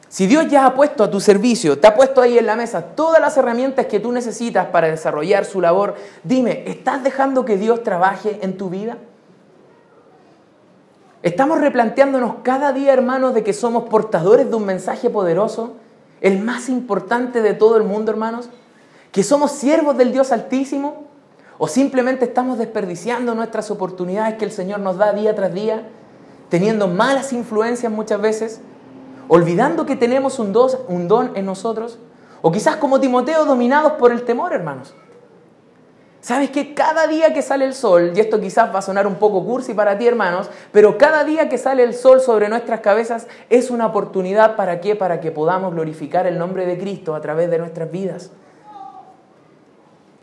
Si 0.07 0.27
Dios 0.27 0.47
ya 0.47 0.65
ha 0.65 0.75
puesto 0.75 1.03
a 1.03 1.11
tu 1.11 1.19
servicio, 1.19 1.77
te 1.77 1.87
ha 1.87 1.93
puesto 1.93 2.21
ahí 2.21 2.37
en 2.37 2.45
la 2.45 2.55
mesa 2.55 2.81
todas 2.81 3.19
las 3.19 3.35
herramientas 3.35 3.87
que 3.87 3.99
tú 3.99 4.13
necesitas 4.13 4.67
para 4.67 4.87
desarrollar 4.87 5.43
su 5.43 5.59
labor, 5.59 5.95
dime, 6.23 6.63
¿estás 6.67 7.03
dejando 7.03 7.43
que 7.43 7.57
Dios 7.57 7.83
trabaje 7.83 8.39
en 8.43 8.55
tu 8.55 8.69
vida? 8.69 8.95
Estamos 11.21 11.59
replanteándonos 11.59 12.35
cada 12.43 12.71
día, 12.71 12.93
hermanos, 12.93 13.33
de 13.33 13.43
que 13.43 13.51
somos 13.51 13.89
portadores 13.89 14.49
de 14.49 14.55
un 14.55 14.65
mensaje 14.65 15.09
poderoso, 15.09 15.73
el 16.21 16.39
más 16.39 16.69
importante 16.69 17.41
de 17.41 17.53
todo 17.53 17.75
el 17.75 17.83
mundo, 17.83 18.11
hermanos, 18.11 18.49
que 19.11 19.23
somos 19.23 19.51
siervos 19.51 19.97
del 19.97 20.13
Dios 20.13 20.31
Altísimo, 20.31 21.07
o 21.57 21.67
simplemente 21.67 22.23
estamos 22.23 22.57
desperdiciando 22.57 23.35
nuestras 23.35 23.69
oportunidades 23.69 24.35
que 24.35 24.45
el 24.45 24.51
Señor 24.51 24.79
nos 24.79 24.97
da 24.97 25.11
día 25.11 25.35
tras 25.35 25.53
día, 25.53 25.89
teniendo 26.47 26.87
malas 26.87 27.33
influencias 27.33 27.91
muchas 27.91 28.21
veces, 28.21 28.61
olvidando 29.27 29.85
que 29.85 29.97
tenemos 29.97 30.39
un, 30.39 30.53
don 30.53 31.31
en 31.35 31.45
nosotros, 31.45 31.99
o 32.41 32.49
quizás 32.49 32.77
como 32.77 33.01
Timoteo 33.01 33.43
dominados 33.43 33.93
por 33.93 34.13
el 34.13 34.23
temor, 34.23 34.53
hermanos. 34.53 34.95
¿Sabes 36.21 36.49
que 36.49 36.73
cada 36.73 37.07
día 37.07 37.33
que 37.33 37.41
sale 37.41 37.63
el 37.65 37.73
sol, 37.73 38.11
y 38.13 38.19
esto 38.19 38.41
quizás 38.41 38.73
va 38.73 38.79
a 38.79 38.81
sonar 38.81 39.07
un 39.07 39.15
poco 39.15 39.45
cursi 39.45 39.73
para 39.73 39.97
ti 39.97 40.05
hermanos, 40.05 40.49
pero 40.73 40.97
cada 40.97 41.23
día 41.23 41.47
que 41.47 41.57
sale 41.57 41.81
el 41.83 41.93
sol 41.93 42.19
sobre 42.19 42.49
nuestras 42.49 42.81
cabezas 42.81 43.27
es 43.49 43.71
una 43.71 43.85
oportunidad 43.85 44.57
para 44.57 44.81
qué? 44.81 44.95
Para 44.95 45.21
que 45.21 45.31
podamos 45.31 45.73
glorificar 45.73 46.27
el 46.27 46.37
nombre 46.37 46.65
de 46.65 46.77
Cristo 46.77 47.15
a 47.15 47.21
través 47.21 47.49
de 47.49 47.57
nuestras 47.57 47.89
vidas. 47.89 48.31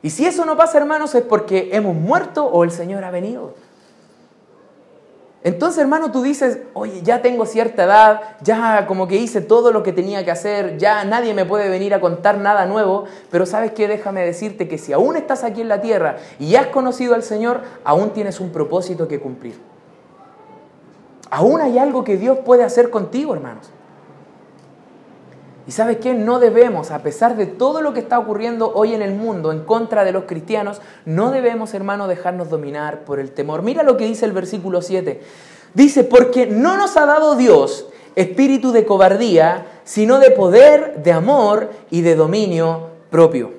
Y 0.02 0.10
si 0.10 0.26
eso 0.26 0.44
no 0.44 0.56
pasa 0.56 0.76
hermanos 0.78 1.14
es 1.14 1.22
porque 1.22 1.70
hemos 1.72 1.96
muerto 1.96 2.44
o 2.44 2.62
el 2.62 2.70
Señor 2.70 3.02
ha 3.02 3.10
venido. 3.10 3.54
Entonces, 5.46 5.80
hermano, 5.80 6.10
tú 6.10 6.22
dices, 6.22 6.58
oye, 6.74 7.02
ya 7.04 7.22
tengo 7.22 7.46
cierta 7.46 7.84
edad, 7.84 8.20
ya 8.42 8.84
como 8.88 9.06
que 9.06 9.14
hice 9.14 9.40
todo 9.40 9.70
lo 9.70 9.84
que 9.84 9.92
tenía 9.92 10.24
que 10.24 10.32
hacer, 10.32 10.76
ya 10.76 11.04
nadie 11.04 11.34
me 11.34 11.44
puede 11.44 11.68
venir 11.68 11.94
a 11.94 12.00
contar 12.00 12.38
nada 12.38 12.66
nuevo, 12.66 13.04
pero 13.30 13.46
sabes 13.46 13.70
qué, 13.70 13.86
déjame 13.86 14.24
decirte 14.24 14.66
que 14.66 14.76
si 14.76 14.92
aún 14.92 15.16
estás 15.16 15.44
aquí 15.44 15.60
en 15.60 15.68
la 15.68 15.80
tierra 15.80 16.16
y 16.40 16.56
has 16.56 16.66
conocido 16.66 17.14
al 17.14 17.22
Señor, 17.22 17.60
aún 17.84 18.10
tienes 18.10 18.40
un 18.40 18.50
propósito 18.50 19.06
que 19.06 19.20
cumplir. 19.20 19.54
Aún 21.30 21.60
hay 21.60 21.78
algo 21.78 22.02
que 22.02 22.16
Dios 22.16 22.38
puede 22.44 22.64
hacer 22.64 22.90
contigo, 22.90 23.32
hermanos. 23.32 23.70
Y 25.66 25.72
sabes 25.72 25.96
qué? 25.96 26.14
No 26.14 26.38
debemos, 26.38 26.92
a 26.92 27.02
pesar 27.02 27.36
de 27.36 27.46
todo 27.46 27.80
lo 27.80 27.92
que 27.92 28.00
está 28.00 28.18
ocurriendo 28.18 28.72
hoy 28.72 28.94
en 28.94 29.02
el 29.02 29.14
mundo 29.14 29.50
en 29.50 29.64
contra 29.64 30.04
de 30.04 30.12
los 30.12 30.24
cristianos, 30.24 30.80
no 31.04 31.30
debemos, 31.30 31.74
hermano, 31.74 32.06
dejarnos 32.06 32.50
dominar 32.50 33.00
por 33.00 33.18
el 33.18 33.32
temor. 33.32 33.62
Mira 33.62 33.82
lo 33.82 33.96
que 33.96 34.06
dice 34.06 34.26
el 34.26 34.32
versículo 34.32 34.80
7. 34.80 35.20
Dice, 35.74 36.04
porque 36.04 36.46
no 36.46 36.76
nos 36.76 36.96
ha 36.96 37.04
dado 37.04 37.34
Dios 37.34 37.88
espíritu 38.14 38.72
de 38.72 38.86
cobardía, 38.86 39.66
sino 39.84 40.18
de 40.18 40.30
poder, 40.30 41.02
de 41.02 41.12
amor 41.12 41.70
y 41.90 42.00
de 42.00 42.16
dominio 42.16 42.88
propio. 43.10 43.55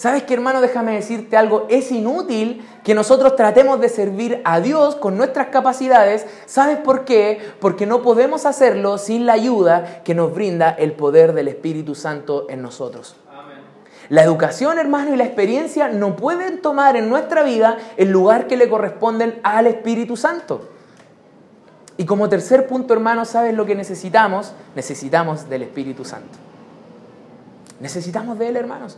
¿Sabes 0.00 0.22
qué, 0.22 0.32
hermano? 0.32 0.62
Déjame 0.62 0.94
decirte 0.94 1.36
algo. 1.36 1.66
Es 1.68 1.92
inútil 1.92 2.66
que 2.84 2.94
nosotros 2.94 3.36
tratemos 3.36 3.82
de 3.82 3.90
servir 3.90 4.40
a 4.46 4.58
Dios 4.58 4.96
con 4.96 5.18
nuestras 5.18 5.48
capacidades. 5.48 6.24
¿Sabes 6.46 6.78
por 6.78 7.04
qué? 7.04 7.38
Porque 7.60 7.84
no 7.84 8.00
podemos 8.00 8.46
hacerlo 8.46 8.96
sin 8.96 9.26
la 9.26 9.34
ayuda 9.34 10.00
que 10.02 10.14
nos 10.14 10.32
brinda 10.32 10.70
el 10.70 10.92
poder 10.92 11.34
del 11.34 11.48
Espíritu 11.48 11.94
Santo 11.94 12.46
en 12.48 12.62
nosotros. 12.62 13.14
La 14.08 14.22
educación, 14.22 14.78
hermano, 14.78 15.12
y 15.12 15.18
la 15.18 15.24
experiencia 15.24 15.88
no 15.88 16.16
pueden 16.16 16.62
tomar 16.62 16.96
en 16.96 17.10
nuestra 17.10 17.42
vida 17.42 17.76
el 17.98 18.08
lugar 18.08 18.46
que 18.46 18.56
le 18.56 18.70
corresponden 18.70 19.38
al 19.42 19.66
Espíritu 19.66 20.16
Santo. 20.16 20.70
Y 21.98 22.06
como 22.06 22.30
tercer 22.30 22.66
punto, 22.66 22.94
hermano, 22.94 23.26
¿sabes 23.26 23.52
lo 23.52 23.66
que 23.66 23.74
necesitamos? 23.74 24.54
Necesitamos 24.74 25.50
del 25.50 25.64
Espíritu 25.64 26.06
Santo. 26.06 26.38
Necesitamos 27.80 28.38
de 28.38 28.48
Él, 28.48 28.56
hermanos. 28.56 28.96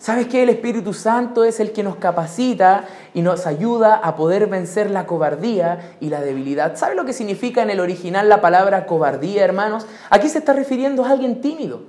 ¿Sabes 0.00 0.28
que 0.28 0.42
El 0.42 0.48
Espíritu 0.48 0.94
Santo 0.94 1.44
es 1.44 1.60
el 1.60 1.72
que 1.72 1.82
nos 1.82 1.96
capacita 1.96 2.84
y 3.12 3.20
nos 3.20 3.46
ayuda 3.46 3.96
a 3.96 4.16
poder 4.16 4.46
vencer 4.46 4.90
la 4.90 5.04
cobardía 5.04 5.96
y 6.00 6.08
la 6.08 6.22
debilidad. 6.22 6.74
¿Sabes 6.76 6.96
lo 6.96 7.04
que 7.04 7.12
significa 7.12 7.62
en 7.62 7.68
el 7.68 7.80
original 7.80 8.26
la 8.26 8.40
palabra 8.40 8.86
cobardía, 8.86 9.44
hermanos? 9.44 9.86
Aquí 10.08 10.30
se 10.30 10.38
está 10.38 10.54
refiriendo 10.54 11.04
a 11.04 11.10
alguien 11.10 11.42
tímido. 11.42 11.82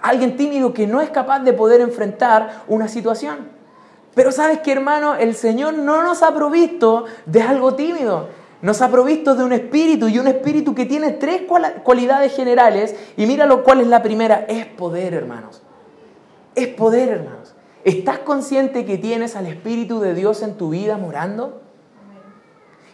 alguien 0.00 0.36
tímido 0.36 0.72
que 0.72 0.86
no 0.86 1.00
es 1.00 1.10
capaz 1.10 1.40
de 1.40 1.52
poder 1.52 1.80
enfrentar 1.80 2.62
una 2.68 2.86
situación. 2.86 3.48
Pero 4.14 4.30
sabes 4.30 4.60
que, 4.60 4.70
hermano, 4.70 5.16
el 5.16 5.34
Señor 5.34 5.74
no 5.74 6.04
nos 6.04 6.22
ha 6.22 6.32
provisto 6.32 7.06
de 7.26 7.42
algo 7.42 7.74
tímido. 7.74 8.28
Nos 8.62 8.80
ha 8.80 8.92
provisto 8.92 9.34
de 9.34 9.42
un 9.42 9.52
espíritu 9.52 10.06
y 10.06 10.20
un 10.20 10.28
espíritu 10.28 10.72
que 10.72 10.86
tiene 10.86 11.10
tres 11.10 11.42
cualidades 11.82 12.32
generales. 12.36 12.94
Y 13.16 13.26
mira 13.26 13.44
lo 13.44 13.64
cual 13.64 13.80
es 13.80 13.88
la 13.88 14.04
primera, 14.04 14.44
es 14.48 14.66
poder, 14.66 15.14
hermanos. 15.14 15.62
Es 16.58 16.66
poder, 16.66 17.10
hermanos. 17.10 17.54
¿Estás 17.84 18.18
consciente 18.18 18.84
que 18.84 18.98
tienes 18.98 19.36
al 19.36 19.46
Espíritu 19.46 20.00
de 20.00 20.12
Dios 20.12 20.42
en 20.42 20.54
tu 20.54 20.70
vida 20.70 20.96
morando? 20.96 21.60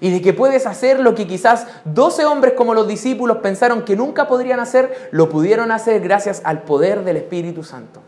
Y 0.02 0.10
de 0.10 0.20
que 0.20 0.34
puedes 0.34 0.66
hacer 0.66 1.00
lo 1.00 1.14
que 1.14 1.26
quizás 1.26 1.66
12 1.86 2.26
hombres 2.26 2.52
como 2.52 2.74
los 2.74 2.86
discípulos 2.86 3.38
pensaron 3.38 3.86
que 3.86 3.96
nunca 3.96 4.28
podrían 4.28 4.60
hacer, 4.60 5.08
lo 5.12 5.30
pudieron 5.30 5.72
hacer 5.72 6.02
gracias 6.02 6.42
al 6.44 6.64
poder 6.64 7.04
del 7.04 7.16
Espíritu 7.16 7.64
Santo. 7.64 8.00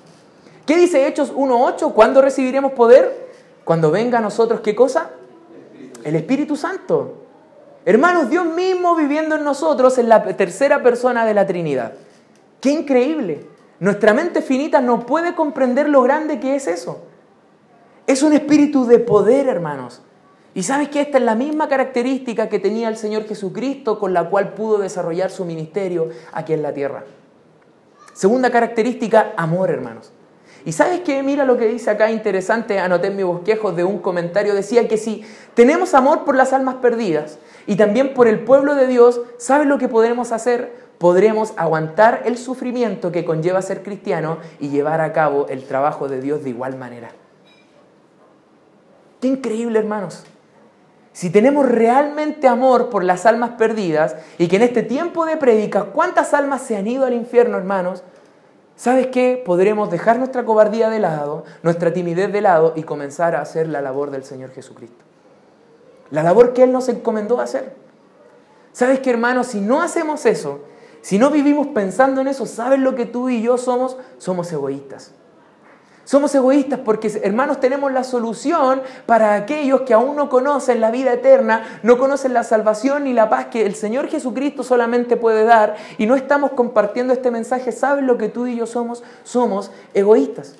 ¿Qué 0.66 0.76
dice 0.76 1.06
Hechos 1.06 1.32
1.8? 1.32 1.94
¿Cuándo 1.94 2.20
recibiremos 2.20 2.72
poder? 2.72 3.30
Cuando 3.64 3.90
venga 3.90 4.18
a 4.18 4.20
nosotros, 4.20 4.60
¿qué 4.60 4.74
cosa? 4.74 5.08
El 6.04 6.16
Espíritu 6.16 6.54
Santo. 6.56 7.14
Hermanos, 7.86 8.28
Dios 8.28 8.44
mismo 8.44 8.94
viviendo 8.94 9.36
en 9.36 9.44
nosotros 9.44 9.96
en 9.96 10.10
la 10.10 10.22
tercera 10.36 10.82
persona 10.82 11.24
de 11.24 11.32
la 11.32 11.46
Trinidad. 11.46 11.94
¡Qué 12.60 12.72
increíble! 12.72 13.55
Nuestra 13.78 14.14
mente 14.14 14.42
finita 14.42 14.80
no 14.80 15.06
puede 15.06 15.34
comprender 15.34 15.88
lo 15.88 16.02
grande 16.02 16.40
que 16.40 16.54
es 16.56 16.66
eso. 16.66 17.02
Es 18.06 18.22
un 18.22 18.32
espíritu 18.32 18.86
de 18.86 18.98
poder, 18.98 19.48
hermanos. 19.48 20.02
Y 20.54 20.62
sabes 20.62 20.88
que 20.88 21.02
esta 21.02 21.18
es 21.18 21.24
la 21.24 21.34
misma 21.34 21.68
característica 21.68 22.48
que 22.48 22.58
tenía 22.58 22.88
el 22.88 22.96
Señor 22.96 23.26
Jesucristo 23.26 23.98
con 23.98 24.14
la 24.14 24.30
cual 24.30 24.54
pudo 24.54 24.78
desarrollar 24.78 25.30
su 25.30 25.44
ministerio 25.44 26.08
aquí 26.32 26.54
en 26.54 26.62
la 26.62 26.72
tierra. 26.72 27.04
Segunda 28.14 28.50
característica, 28.50 29.34
amor, 29.36 29.70
hermanos. 29.70 30.12
Y 30.64 30.72
sabes 30.72 31.00
que 31.00 31.22
mira 31.22 31.44
lo 31.44 31.58
que 31.58 31.68
dice 31.68 31.90
acá 31.90 32.10
interesante, 32.10 32.78
anoté 32.78 33.08
en 33.08 33.16
mi 33.16 33.22
bosquejo 33.22 33.72
de 33.72 33.84
un 33.84 33.98
comentario, 33.98 34.54
decía 34.54 34.88
que 34.88 34.96
si 34.96 35.22
tenemos 35.54 35.94
amor 35.94 36.24
por 36.24 36.34
las 36.34 36.52
almas 36.52 36.76
perdidas 36.76 37.38
y 37.66 37.76
también 37.76 38.14
por 38.14 38.26
el 38.26 38.40
pueblo 38.40 38.74
de 38.74 38.86
Dios, 38.86 39.20
¿sabes 39.36 39.68
lo 39.68 39.78
que 39.78 39.88
podremos 39.88 40.32
hacer? 40.32 40.85
Podremos 40.98 41.52
aguantar 41.56 42.22
el 42.24 42.38
sufrimiento 42.38 43.12
que 43.12 43.24
conlleva 43.24 43.62
ser 43.62 43.82
cristiano 43.82 44.38
y 44.60 44.68
llevar 44.68 45.00
a 45.00 45.12
cabo 45.12 45.46
el 45.48 45.64
trabajo 45.64 46.08
de 46.08 46.20
Dios 46.20 46.44
de 46.44 46.50
igual 46.50 46.76
manera. 46.76 47.10
Qué 49.20 49.28
increíble, 49.28 49.78
hermanos. 49.78 50.24
Si 51.12 51.30
tenemos 51.30 51.66
realmente 51.66 52.46
amor 52.46 52.90
por 52.90 53.02
las 53.02 53.24
almas 53.24 53.52
perdidas 53.52 54.16
y 54.36 54.48
que 54.48 54.56
en 54.56 54.62
este 54.62 54.82
tiempo 54.82 55.24
de 55.24 55.38
prédica, 55.38 55.84
¿cuántas 55.84 56.34
almas 56.34 56.60
se 56.60 56.76
han 56.76 56.86
ido 56.86 57.06
al 57.06 57.14
infierno, 57.14 57.56
hermanos? 57.56 58.02
¿Sabes 58.76 59.06
qué? 59.06 59.42
Podremos 59.42 59.90
dejar 59.90 60.18
nuestra 60.18 60.44
cobardía 60.44 60.90
de 60.90 60.98
lado, 60.98 61.44
nuestra 61.62 61.94
timidez 61.94 62.30
de 62.30 62.42
lado 62.42 62.74
y 62.76 62.82
comenzar 62.82 63.34
a 63.34 63.40
hacer 63.40 63.66
la 63.66 63.80
labor 63.80 64.10
del 64.10 64.24
Señor 64.24 64.50
Jesucristo. 64.50 65.02
La 66.10 66.22
labor 66.22 66.52
que 66.52 66.64
Él 66.64 66.72
nos 66.72 66.90
encomendó 66.90 67.40
a 67.40 67.44
hacer. 67.44 67.74
¿Sabes 68.72 69.00
qué, 69.00 69.08
hermanos? 69.08 69.46
Si 69.46 69.62
no 69.62 69.80
hacemos 69.80 70.26
eso, 70.26 70.60
si 71.06 71.20
no 71.20 71.30
vivimos 71.30 71.68
pensando 71.68 72.20
en 72.20 72.26
eso, 72.26 72.46
¿sabes 72.46 72.80
lo 72.80 72.96
que 72.96 73.06
tú 73.06 73.28
y 73.28 73.40
yo 73.40 73.58
somos? 73.58 73.96
Somos 74.18 74.50
egoístas. 74.50 75.12
Somos 76.02 76.34
egoístas 76.34 76.80
porque, 76.80 77.20
hermanos, 77.22 77.60
tenemos 77.60 77.92
la 77.92 78.02
solución 78.02 78.82
para 79.06 79.34
aquellos 79.34 79.82
que 79.82 79.94
aún 79.94 80.16
no 80.16 80.28
conocen 80.28 80.80
la 80.80 80.90
vida 80.90 81.12
eterna, 81.12 81.62
no 81.84 81.96
conocen 81.96 82.34
la 82.34 82.42
salvación 82.42 83.04
ni 83.04 83.12
la 83.12 83.30
paz 83.30 83.46
que 83.52 83.64
el 83.64 83.76
Señor 83.76 84.08
Jesucristo 84.08 84.64
solamente 84.64 85.16
puede 85.16 85.44
dar 85.44 85.76
y 85.96 86.06
no 86.06 86.16
estamos 86.16 86.50
compartiendo 86.50 87.12
este 87.12 87.30
mensaje. 87.30 87.70
¿Sabes 87.70 88.02
lo 88.02 88.18
que 88.18 88.28
tú 88.28 88.48
y 88.48 88.56
yo 88.56 88.66
somos? 88.66 89.04
Somos 89.22 89.70
egoístas. 89.94 90.56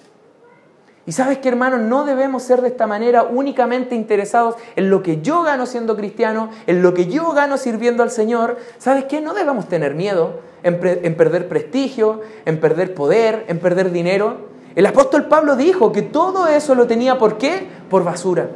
Y 1.07 1.13
sabes 1.13 1.39
que 1.39 1.49
hermanos, 1.49 1.81
no 1.81 2.05
debemos 2.05 2.43
ser 2.43 2.63
de 2.63 2.69
esta 2.69 2.87
manera 2.87 3.23
únicamente 3.23 3.95
interesados 3.95 4.57
en 4.75 4.91
lo 4.91 5.03
que 5.03 5.23
yo 5.23 5.43
gano 5.43 5.65
siendo 5.67 5.97
cristiano, 5.97 6.51
en 6.67 6.83
lo 6.83 6.95
que 6.95 7.07
yo 7.07 7.31
gano 7.33 7.57
sirviendo 7.57 8.03
al 8.03 8.11
Señor. 8.11 8.59
¿Sabes 8.79 9.05
qué? 9.05 9.21
No 9.21 9.33
debemos 9.33 9.69
tener 9.69 9.95
miedo 9.95 10.41
en, 10.65 10.81
en 10.83 11.17
perder 11.17 11.49
prestigio, 11.49 12.23
en 12.45 12.59
perder 12.59 12.95
poder, 12.95 13.45
en 13.47 13.61
perder 13.61 13.93
dinero. 13.93 14.49
El 14.75 14.85
apóstol 14.85 15.27
Pablo 15.27 15.55
dijo 15.55 15.93
que 15.93 16.03
todo 16.03 16.49
eso 16.49 16.75
lo 16.75 16.87
tenía 16.87 17.19
¿por 17.19 17.39
qué? 17.39 17.69
Por 17.89 18.03
basura. 18.03 18.51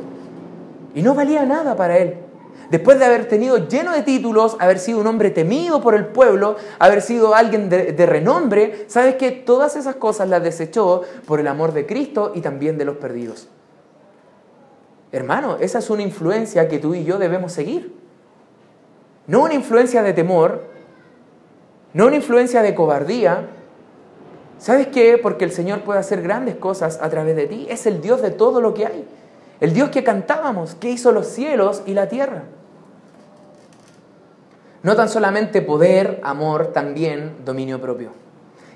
Y 0.94 1.02
no 1.02 1.14
valía 1.14 1.44
nada 1.44 1.76
para 1.76 1.98
él 1.98 2.29
después 2.70 2.98
de 2.98 3.04
haber 3.04 3.26
tenido 3.26 3.68
lleno 3.68 3.92
de 3.92 4.02
títulos, 4.02 4.56
haber 4.61 4.78
sido 4.78 5.00
un 5.00 5.06
hombre 5.06 5.30
temido 5.30 5.80
por 5.80 5.94
el 5.94 6.06
pueblo, 6.06 6.56
haber 6.78 7.02
sido 7.02 7.35
alguien 7.35 7.68
de, 7.68 8.06
renombre, 8.06 8.85
sabes 8.88 9.16
que 9.16 9.30
todas 9.30 9.76
esas 9.76 9.96
cosas 9.96 10.28
las 10.28 10.42
desechó 10.42 11.02
por 11.26 11.40
el 11.40 11.48
amor 11.48 11.72
de 11.72 11.87
Cristo 11.87 12.33
y 12.35 12.40
también 12.40 12.78
de 12.78 12.85
los 12.85 12.96
perdidos. 12.96 13.48
Hermano, 15.12 15.56
esa 15.61 15.80
es 15.80 15.90
una 15.90 16.02
influencia 16.02 16.68
que 16.68 16.78
tú 16.78 16.94
y 16.94 17.04
yo 17.04 17.18
debemos 17.18 17.52
seguir. 17.52 17.94
No 19.26 19.42
una 19.42 19.54
influencia 19.54 20.02
de 20.02 20.12
temor, 20.12 20.62
no 21.92 22.06
una 22.06 22.16
influencia 22.16 22.62
de 22.62 22.74
cobardía. 22.74 23.48
¿Sabes 24.59 24.87
qué? 24.88 25.18
Porque 25.18 25.44
el 25.44 25.50
Señor 25.50 25.83
puede 25.83 25.98
hacer 25.98 26.22
grandes 26.22 26.54
cosas 26.56 27.00
a 27.02 27.11
través 27.11 27.35
de 27.35 27.46
ti. 27.46 27.66
Es 27.68 27.87
el 27.87 28.00
Dios 28.00 28.22
de 28.22 28.30
todo 28.30 28.61
lo 28.61 28.74
que 28.74 28.87
hay. 28.87 29.04
El 29.61 29.74
Dios 29.74 29.90
que 29.90 30.04
cantábamos, 30.04 30.74
que 30.74 30.90
hizo 30.90 31.12
los 31.12 31.26
cielos 31.26 31.83
y 31.87 31.94
la 31.94 32.09
tierra. 32.09 32.44
No 34.82 34.96
tan 34.96 35.08
solamente 35.08 35.60
poder, 35.62 36.20
amor, 36.22 36.68
también 36.68 37.36
dominio 37.44 37.80
propio. 37.80 38.10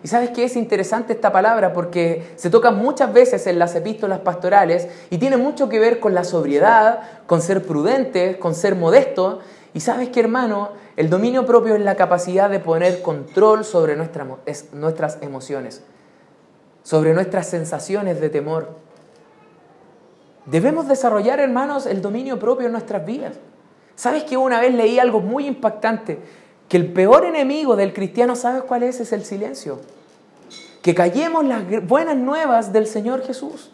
Y 0.03 0.09
sabes 0.09 0.31
que 0.31 0.45
es 0.45 0.55
interesante 0.55 1.15
esta 1.15 1.33
palabra 1.33 1.73
porque 1.73 2.35
se 2.37 2.51
toca 2.51 2.71
muchas 2.71 3.15
veces 3.15 3.47
en 3.47 3.59
las 3.59 3.75
epístolas 3.75 4.21
pastorales 4.21 4.87
y 5.09 5.17
tiene 5.17 5.39
mucho 5.39 5.71
que 5.71 5.81
ver 5.81 5.99
con 5.99 6.13
la 6.13 6.25
sobriedad, 6.25 7.01
con 7.27 7.41
ser 7.41 7.63
prudente, 7.63 8.39
con 8.39 8.55
ser 8.55 8.77
modesto. 8.77 9.41
Y 9.73 9.81
sabes 9.81 10.11
que 10.11 10.21
hermano, 10.21 10.73
el 10.97 11.09
dominio 11.09 11.47
propio 11.47 11.75
es 11.75 11.81
la 11.81 11.97
capacidad 11.97 12.51
de 12.51 12.61
poner 12.61 13.01
control 13.01 13.65
sobre 13.65 13.97
nuestras 13.97 15.19
emociones, 15.23 15.83
sobre 16.83 17.15
nuestras 17.15 17.49
sensaciones 17.49 18.21
de 18.21 18.29
temor. 18.29 18.77
Debemos 20.45 20.87
desarrollar, 20.87 21.41
hermanos, 21.41 21.87
el 21.87 22.03
dominio 22.03 22.39
propio 22.39 22.67
en 22.67 22.73
nuestras 22.73 23.07
vidas. 23.07 23.39
¿Sabes 23.97 24.25
que 24.25 24.37
una 24.37 24.61
vez 24.61 24.75
leí 24.75 24.99
algo 24.99 25.21
muy 25.21 25.47
impactante? 25.47 26.19
Que 26.69 26.77
el 26.77 26.93
peor 26.93 27.25
enemigo 27.25 27.77
del 27.77 27.93
cristiano, 27.93 28.35
¿sabes 28.37 28.63
cuál 28.63 28.83
es? 28.83 29.01
Es 29.01 29.13
el 29.13 29.25
silencio. 29.25 29.81
Que 30.83 30.95
callemos 30.95 31.45
las 31.45 31.63
buenas 31.87 32.17
nuevas 32.17 32.73
del 32.73 32.87
Señor 32.87 33.23
Jesús. 33.25 33.71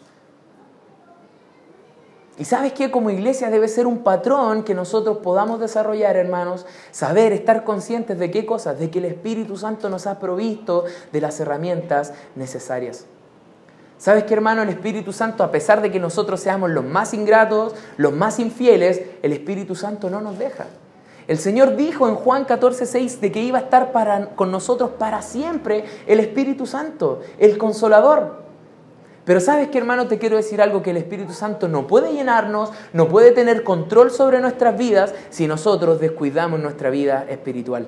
Y 2.37 2.45
sabes 2.45 2.73
que 2.73 2.89
como 2.89 3.09
iglesia 3.09 3.49
debe 3.49 3.67
ser 3.67 3.85
un 3.85 3.99
patrón 3.99 4.63
que 4.63 4.73
nosotros 4.73 5.17
podamos 5.17 5.59
desarrollar, 5.59 6.15
hermanos, 6.15 6.65
saber, 6.91 7.33
estar 7.33 7.63
conscientes 7.63 8.17
de 8.17 8.31
qué 8.31 8.45
cosas, 8.45 8.79
de 8.79 8.89
que 8.89 8.99
el 8.99 9.05
Espíritu 9.05 9.57
Santo 9.57 9.89
nos 9.89 10.07
ha 10.07 10.17
provisto 10.17 10.85
de 11.11 11.21
las 11.21 11.39
herramientas 11.39 12.13
necesarias. 12.35 13.05
¿Sabes 14.01 14.23
qué, 14.23 14.33
hermano? 14.33 14.63
El 14.63 14.69
Espíritu 14.69 15.13
Santo, 15.13 15.43
a 15.43 15.51
pesar 15.51 15.79
de 15.79 15.91
que 15.91 15.99
nosotros 15.99 16.39
seamos 16.39 16.71
los 16.71 16.83
más 16.83 17.13
ingratos, 17.13 17.75
los 17.97 18.11
más 18.11 18.39
infieles, 18.39 18.99
el 19.21 19.31
Espíritu 19.31 19.75
Santo 19.75 20.09
no 20.09 20.21
nos 20.21 20.39
deja. 20.39 20.65
El 21.27 21.37
Señor 21.37 21.75
dijo 21.75 22.09
en 22.09 22.15
Juan 22.15 22.45
14, 22.45 22.87
6 22.87 23.21
de 23.21 23.31
que 23.31 23.43
iba 23.43 23.59
a 23.59 23.61
estar 23.61 23.91
con 24.33 24.49
nosotros 24.49 24.89
para 24.97 25.21
siempre 25.21 25.85
el 26.07 26.19
Espíritu 26.19 26.65
Santo, 26.65 27.21
el 27.37 27.59
Consolador. 27.59 28.41
Pero 29.23 29.39
sabes 29.39 29.67
que 29.67 29.77
hermano, 29.77 30.07
te 30.07 30.17
quiero 30.17 30.35
decir 30.35 30.63
algo, 30.63 30.81
que 30.81 30.89
el 30.89 30.97
Espíritu 30.97 31.33
Santo 31.33 31.67
no 31.67 31.85
puede 31.85 32.11
llenarnos, 32.11 32.71
no 32.93 33.07
puede 33.07 33.29
tener 33.33 33.63
control 33.63 34.09
sobre 34.09 34.39
nuestras 34.39 34.75
vidas 34.79 35.13
si 35.29 35.45
nosotros 35.45 35.99
descuidamos 35.99 36.59
nuestra 36.59 36.89
vida 36.89 37.27
espiritual. 37.29 37.87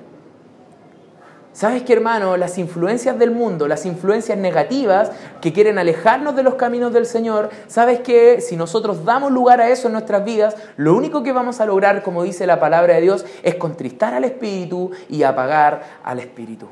¿Sabes 1.53 1.83
qué, 1.83 1.93
hermano? 1.93 2.35
Las 2.35 2.57
influencias 2.57 3.19
del 3.19 3.29
mundo, 3.29 3.67
las 3.67 3.85
influencias 3.85 4.39
negativas 4.39 5.11
que 5.39 5.53
quieren 5.53 5.77
alejarnos 5.77 6.35
de 6.35 6.41
los 6.41 6.55
caminos 6.55 6.91
del 6.93 7.05
Señor, 7.05 7.51
¿sabes 7.67 7.99
que 7.99 8.41
si 8.41 8.55
nosotros 8.55 9.05
damos 9.05 9.31
lugar 9.31 9.61
a 9.61 9.69
eso 9.69 9.85
en 9.85 9.93
nuestras 9.93 10.25
vidas, 10.25 10.55
lo 10.77 10.95
único 10.95 11.21
que 11.21 11.31
vamos 11.31 11.61
a 11.61 11.67
lograr, 11.67 12.01
como 12.01 12.23
dice 12.23 12.47
la 12.47 12.59
palabra 12.59 12.95
de 12.95 13.01
Dios, 13.01 13.23
es 13.43 13.53
contristar 13.55 14.15
al 14.15 14.23
Espíritu 14.23 14.89
y 15.09 15.21
apagar 15.21 15.99
al 16.03 16.17
Espíritu? 16.17 16.67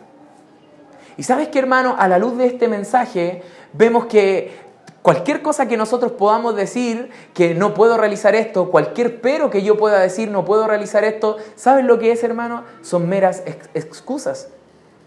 Y 1.15 1.22
sabes 1.22 1.50
qué, 1.50 1.60
hermano, 1.60 1.96
a 2.00 2.08
la 2.08 2.17
luz 2.17 2.36
de 2.38 2.48
este 2.48 2.67
mensaje, 2.67 3.44
vemos 3.74 4.06
que 4.06 4.72
Cualquier 5.02 5.41
cosa 5.41 5.67
que 5.67 5.78
nosotros 5.78 6.12
podamos 6.12 6.56
decir 6.56 7.10
que 7.34 7.56
no 7.56 7.74
puedo 7.74 7.98
realizar 7.98 8.36
esto, 8.36 8.70
cualquier 8.70 9.20
pero 9.20 9.50
que 9.50 9.63
yo 9.63 9.76
pueda 9.76 10.00
decir 10.00 10.30
no 10.30 10.46
puedo 10.46 10.67
realizar 10.67 11.04
esto, 11.04 11.38
¿sabes 11.56 11.86
lo 11.86 11.98
que 11.98 12.12
es, 12.12 12.24
hermano? 12.24 12.65
Son 12.84 13.10
meras 13.10 13.41
excusas. 13.74 14.50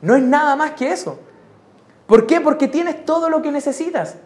No 0.05 0.15
es 0.15 0.23
nada 0.23 0.55
más 0.55 0.73
que 0.73 0.93
eso. 0.93 1.19
¿Por 2.07 2.27
qué? 2.27 2.39
Porque 2.43 2.69
tienes 2.69 3.07
todo 3.07 3.31
lo 3.31 3.41
que 3.41 3.51
necesitas. 3.51 4.17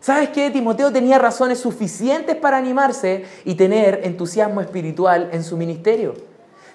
¿Sabes 0.00 0.30
qué? 0.30 0.50
Timoteo 0.50 0.90
tenía 0.90 1.16
razones 1.16 1.60
suficientes 1.60 2.34
para 2.34 2.56
animarse 2.56 3.24
y 3.44 3.54
tener 3.54 4.00
entusiasmo 4.02 4.60
espiritual 4.60 5.30
en 5.32 5.44
su 5.44 5.56
ministerio. 5.56 6.14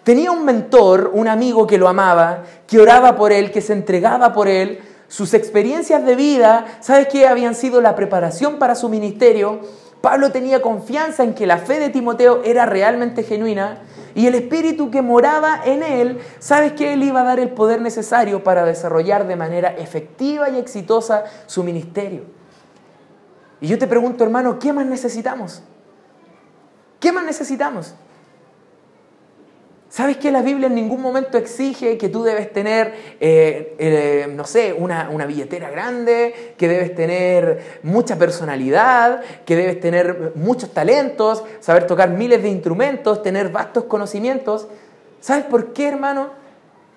Tenía 0.06 0.32
un 0.32 0.46
mentor, 0.46 1.12
un 1.14 1.28
amigo 1.28 1.68
que 1.68 1.78
lo 1.78 1.90
amaba, 1.90 2.44
que 2.66 2.80
oraba 2.80 3.18
por 3.18 3.34
él, 3.34 3.52
que 3.52 3.60
se 3.60 3.74
entregaba 3.74 4.32
por 4.32 4.48
él. 4.48 4.80
Sus 5.10 5.34
experiencias 5.34 6.06
de 6.06 6.16
vida, 6.16 6.78
¿sabes 6.80 7.10
qué? 7.10 7.28
Habían 7.28 7.54
sido 7.54 7.82
la 7.82 7.96
preparación 7.96 8.60
para 8.60 8.76
su 8.76 8.88
ministerio. 8.88 9.60
Pablo 10.02 10.32
tenía 10.32 10.62
confianza 10.62 11.24
en 11.24 11.34
que 11.34 11.48
la 11.48 11.58
fe 11.58 11.80
de 11.80 11.90
Timoteo 11.90 12.42
era 12.44 12.66
realmente 12.66 13.24
genuina 13.24 13.80
y 14.14 14.26
el 14.28 14.36
espíritu 14.36 14.90
que 14.90 15.02
moraba 15.02 15.62
en 15.64 15.84
él, 15.84 16.20
sabes 16.40 16.74
que 16.74 16.94
él 16.94 17.04
iba 17.04 17.22
a 17.22 17.24
dar 17.24 17.40
el 17.40 17.50
poder 17.50 17.82
necesario 17.82 18.44
para 18.44 18.66
desarrollar 18.66 19.28
de 19.28 19.36
manera 19.36 19.70
efectiva 19.70 20.50
y 20.50 20.58
exitosa 20.58 21.26
su 21.46 21.64
ministerio. 21.64 22.24
Y 23.62 23.68
yo 23.68 23.78
te 23.78 23.88
pregunto, 23.88 24.24
hermano, 24.24 24.60
¿qué 24.60 24.74
más 24.74 24.86
necesitamos? 24.86 25.64
¿Qué 27.00 27.12
más 27.12 27.26
necesitamos? 27.26 27.94
¿Sabes 29.90 30.18
que 30.18 30.32
la 30.32 30.42
Biblia 30.42 30.68
en 30.68 30.76
ningún 30.76 31.02
momento 31.02 31.38
exige 31.38 31.98
que 31.98 32.10
tú 32.10 32.22
debes 32.22 32.52
tener, 32.52 32.94
eh, 33.22 33.76
eh, 33.80 34.28
no 34.34 34.44
sé, 34.44 34.74
una, 34.74 35.10
una, 35.10 35.26
billetera 35.26 35.70
grande, 35.70 36.56
que 36.58 36.68
debes 36.68 36.94
tener 36.94 37.80
mucha 37.84 38.18
personalidad, 38.18 39.22
que 39.46 39.56
debes 39.56 39.80
tener 39.80 40.34
muchos 40.36 40.74
talentos, 40.74 41.46
saber 41.62 41.88
tocar 41.88 42.10
miles 42.10 42.44
de 42.44 42.50
instrumentos, 42.50 43.24
tener 43.24 43.50
vastos 43.50 43.86
conocimientos? 43.86 44.68
¿Sabes 45.22 45.46
por 45.46 45.72
qué, 45.72 45.88
hermano? 45.88 46.32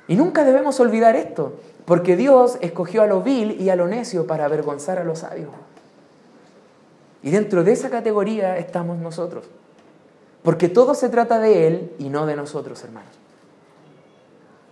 Y 0.09 0.17
nunca 0.17 0.43
debemos 0.43 0.81
olvidar 0.81 1.15
esto, 1.15 1.61
porque 1.85 2.17
Dios 2.17 2.59
escogió 2.61 3.03
a 3.03 3.07
lo 3.07 3.23
vil 3.23 3.61
y 3.61 3.71
a 3.71 3.77
lo 3.77 3.87
necio 3.87 4.27
para 4.27 4.47
avergonzar 4.47 4.99
a 4.99 5.05
los 5.05 5.21
sabios. 5.21 5.51
Y 7.23 7.31
dentro 7.31 7.63
de 7.63 7.71
esa 7.73 7.91
categoría 7.91 8.59
estamos 8.59 8.99
nosotros. 8.99 9.45
Porque 10.43 10.69
todo 10.69 10.95
se 10.95 11.09
trata 11.09 11.39
de 11.39 11.67
Él 11.67 11.93
y 11.99 12.09
no 12.09 12.27
de 12.27 12.37
nosotros, 12.37 12.83
hermanos. 12.85 13.11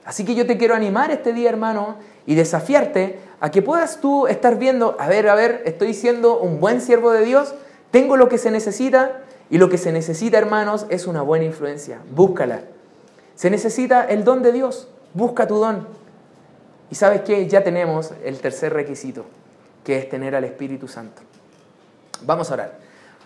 Así 0.05 0.25
que 0.25 0.35
yo 0.35 0.47
te 0.47 0.57
quiero 0.57 0.75
animar 0.75 1.11
este 1.11 1.33
día, 1.33 1.51
hermano, 1.51 1.97
y 2.25 2.35
desafiarte 2.35 3.19
a 3.41 3.51
que 3.51 3.61
puedas 3.61 4.01
tú 4.01 4.27
estar 4.27 4.59
viendo, 4.59 4.97
a 4.99 5.07
ver, 5.09 5.29
a 5.29 5.35
ver, 5.35 5.63
estoy 5.67 5.93
siendo 5.93 6.39
un 6.39 6.61
buen 6.61 6.81
siervo 6.81 7.11
de 7.11 7.25
Dios, 7.25 7.55
tengo 7.91 8.17
lo 8.17 8.29
que 8.29 8.39
se 8.39 8.51
necesita, 8.51 9.23
y 9.51 9.59
lo 9.59 9.69
que 9.69 9.79
se 9.79 9.93
necesita, 9.93 10.39
hermanos, 10.39 10.87
es 10.91 11.07
una 11.07 11.23
buena 11.23 11.45
influencia. 11.45 12.01
Búscala. 12.11 12.63
Se 13.35 13.51
necesita 13.51 14.05
el 14.05 14.25
don 14.25 14.43
de 14.43 14.53
Dios. 14.53 14.89
Busca 15.15 15.47
tu 15.47 15.57
don. 15.57 15.87
Y 16.91 16.95
sabes 16.95 17.23
qué? 17.23 17.47
Ya 17.49 17.65
tenemos 17.65 18.13
el 18.25 18.39
tercer 18.41 18.75
requisito, 18.75 19.25
que 19.85 19.99
es 19.99 20.09
tener 20.09 20.35
al 20.35 20.45
Espíritu 20.45 20.87
Santo. 20.87 21.23
Vamos 22.23 22.51
a 22.51 22.55
orar. 22.55 22.79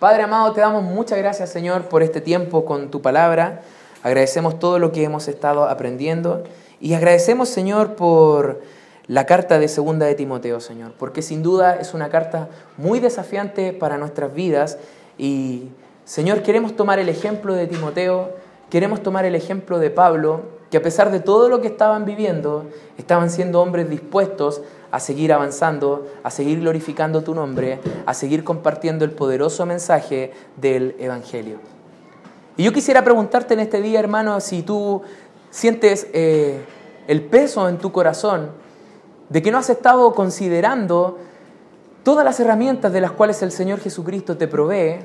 Padre 0.03 0.23
amado, 0.23 0.51
te 0.51 0.59
damos 0.59 0.83
muchas 0.83 1.17
gracias, 1.17 1.49
Señor, 1.49 1.83
por 1.83 2.03
este 2.03 2.19
tiempo 2.19 2.65
con 2.65 2.91
tu 2.91 3.01
palabra. 3.01 3.61
Agradecemos 4.03 4.59
todo 4.59 4.77
lo 4.77 4.91
que 4.91 5.05
hemos 5.05 5.29
estado 5.29 5.63
aprendiendo 5.63 6.43
y 6.81 6.93
agradecemos, 6.93 7.47
Señor, 7.47 7.95
por 7.95 8.59
la 9.07 9.25
carta 9.25 9.59
de 9.59 9.69
segunda 9.69 10.05
de 10.05 10.15
Timoteo, 10.15 10.59
Señor, 10.59 10.91
porque 10.99 11.21
sin 11.21 11.41
duda 11.41 11.77
es 11.77 11.93
una 11.93 12.09
carta 12.09 12.49
muy 12.75 12.99
desafiante 12.99 13.71
para 13.71 13.97
nuestras 13.97 14.33
vidas 14.33 14.77
y, 15.17 15.69
Señor, 16.03 16.41
queremos 16.41 16.75
tomar 16.75 16.99
el 16.99 17.07
ejemplo 17.07 17.53
de 17.53 17.67
Timoteo, 17.67 18.31
queremos 18.69 19.03
tomar 19.03 19.23
el 19.23 19.35
ejemplo 19.35 19.79
de 19.79 19.89
Pablo, 19.89 20.41
que 20.69 20.75
a 20.75 20.81
pesar 20.81 21.11
de 21.11 21.21
todo 21.21 21.47
lo 21.47 21.61
que 21.61 21.67
estaban 21.67 22.03
viviendo, 22.03 22.65
estaban 22.97 23.29
siendo 23.29 23.61
hombres 23.61 23.89
dispuestos 23.89 24.63
a 24.93 24.99
seguir 24.99 25.33
avanzando, 25.33 26.05
a 26.21 26.29
seguir 26.29 26.59
glorificando 26.59 27.23
tu 27.23 27.33
nombre, 27.33 27.79
a 28.05 28.13
seguir 28.13 28.43
compartiendo 28.43 29.03
el 29.03 29.09
poderoso 29.09 29.65
mensaje 29.65 30.31
del 30.55 30.95
Evangelio. 30.99 31.57
Y 32.57 32.63
yo 32.63 32.71
quisiera 32.71 33.03
preguntarte 33.03 33.55
en 33.55 33.61
este 33.61 33.81
día, 33.81 33.99
hermano, 33.99 34.39
si 34.39 34.61
tú 34.61 35.01
sientes 35.49 36.05
eh, 36.13 36.63
el 37.07 37.23
peso 37.23 37.67
en 37.69 37.79
tu 37.79 37.91
corazón 37.91 38.51
de 39.29 39.41
que 39.41 39.49
no 39.49 39.57
has 39.57 39.71
estado 39.71 40.13
considerando 40.13 41.17
todas 42.03 42.23
las 42.23 42.39
herramientas 42.39 42.93
de 42.93 43.01
las 43.01 43.13
cuales 43.13 43.41
el 43.41 43.51
Señor 43.51 43.79
Jesucristo 43.79 44.37
te 44.37 44.47
provee 44.47 44.99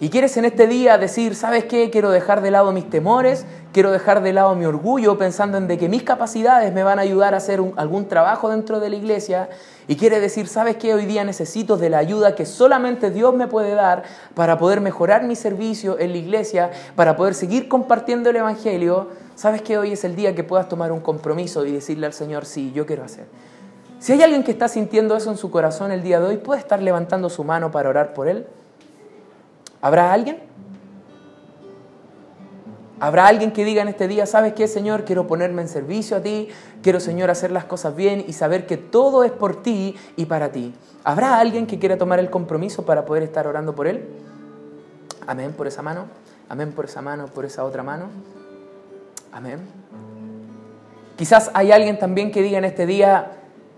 y 0.00 0.08
quieres 0.10 0.36
en 0.36 0.44
este 0.44 0.66
día 0.66 0.98
decir, 0.98 1.36
¿sabes 1.36 1.64
qué? 1.64 1.88
Quiero 1.90 2.10
dejar 2.10 2.42
de 2.42 2.50
lado 2.50 2.72
mis 2.72 2.90
temores, 2.90 3.46
quiero 3.72 3.92
dejar 3.92 4.22
de 4.22 4.32
lado 4.32 4.54
mi 4.56 4.64
orgullo 4.64 5.16
pensando 5.16 5.56
en 5.56 5.68
de 5.68 5.78
que 5.78 5.88
mis 5.88 6.02
capacidades 6.02 6.72
me 6.72 6.82
van 6.82 6.98
a 6.98 7.02
ayudar 7.02 7.32
a 7.32 7.36
hacer 7.36 7.60
algún 7.76 8.08
trabajo 8.08 8.50
dentro 8.50 8.80
de 8.80 8.90
la 8.90 8.96
iglesia. 8.96 9.48
Y 9.86 9.96
quiere 9.96 10.18
decir, 10.18 10.48
¿sabes 10.48 10.76
qué? 10.76 10.94
Hoy 10.94 11.06
día 11.06 11.22
necesito 11.22 11.76
de 11.76 11.90
la 11.90 11.98
ayuda 11.98 12.34
que 12.34 12.44
solamente 12.44 13.10
Dios 13.10 13.34
me 13.34 13.46
puede 13.46 13.74
dar 13.74 14.02
para 14.34 14.58
poder 14.58 14.80
mejorar 14.80 15.22
mi 15.24 15.36
servicio 15.36 15.98
en 15.98 16.10
la 16.10 16.18
iglesia, 16.18 16.70
para 16.96 17.16
poder 17.16 17.34
seguir 17.34 17.68
compartiendo 17.68 18.30
el 18.30 18.36
Evangelio. 18.36 19.08
¿Sabes 19.36 19.62
qué? 19.62 19.78
Hoy 19.78 19.92
es 19.92 20.02
el 20.04 20.16
día 20.16 20.34
que 20.34 20.42
puedas 20.42 20.68
tomar 20.68 20.90
un 20.90 21.00
compromiso 21.00 21.64
y 21.66 21.72
decirle 21.72 22.06
al 22.06 22.12
Señor, 22.12 22.46
sí, 22.46 22.72
yo 22.74 22.84
quiero 22.84 23.04
hacer. 23.04 23.26
Si 24.00 24.12
hay 24.12 24.22
alguien 24.22 24.42
que 24.42 24.50
está 24.50 24.68
sintiendo 24.68 25.16
eso 25.16 25.30
en 25.30 25.36
su 25.36 25.50
corazón 25.50 25.92
el 25.92 26.02
día 26.02 26.18
de 26.18 26.26
hoy, 26.26 26.36
puede 26.38 26.60
estar 26.60 26.82
levantando 26.82 27.30
su 27.30 27.44
mano 27.44 27.70
para 27.70 27.88
orar 27.88 28.12
por 28.12 28.28
él. 28.28 28.46
¿Habrá 29.84 30.14
alguien? 30.14 30.38
¿Habrá 33.00 33.26
alguien 33.26 33.52
que 33.52 33.66
diga 33.66 33.82
en 33.82 33.88
este 33.88 34.08
día, 34.08 34.24
sabes 34.24 34.54
qué, 34.54 34.66
Señor? 34.66 35.04
Quiero 35.04 35.26
ponerme 35.26 35.60
en 35.60 35.68
servicio 35.68 36.16
a 36.16 36.20
ti, 36.22 36.48
quiero, 36.82 37.00
Señor, 37.00 37.28
hacer 37.28 37.50
las 37.50 37.66
cosas 37.66 37.94
bien 37.94 38.24
y 38.26 38.32
saber 38.32 38.64
que 38.64 38.78
todo 38.78 39.24
es 39.24 39.30
por 39.30 39.62
ti 39.62 39.94
y 40.16 40.24
para 40.24 40.52
ti. 40.52 40.72
¿Habrá 41.04 41.38
alguien 41.38 41.66
que 41.66 41.78
quiera 41.78 41.98
tomar 41.98 42.18
el 42.18 42.30
compromiso 42.30 42.86
para 42.86 43.04
poder 43.04 43.24
estar 43.24 43.46
orando 43.46 43.74
por 43.74 43.86
él? 43.86 44.08
Amén 45.26 45.52
por 45.52 45.66
esa 45.66 45.82
mano, 45.82 46.06
amén 46.48 46.72
por 46.72 46.86
esa 46.86 47.02
mano, 47.02 47.26
por 47.26 47.44
esa 47.44 47.62
otra 47.62 47.82
mano. 47.82 48.06
Amén. 49.32 49.58
Quizás 51.16 51.50
hay 51.52 51.72
alguien 51.72 51.98
también 51.98 52.32
que 52.32 52.40
diga 52.40 52.56
en 52.56 52.64
este 52.64 52.86
día, 52.86 53.32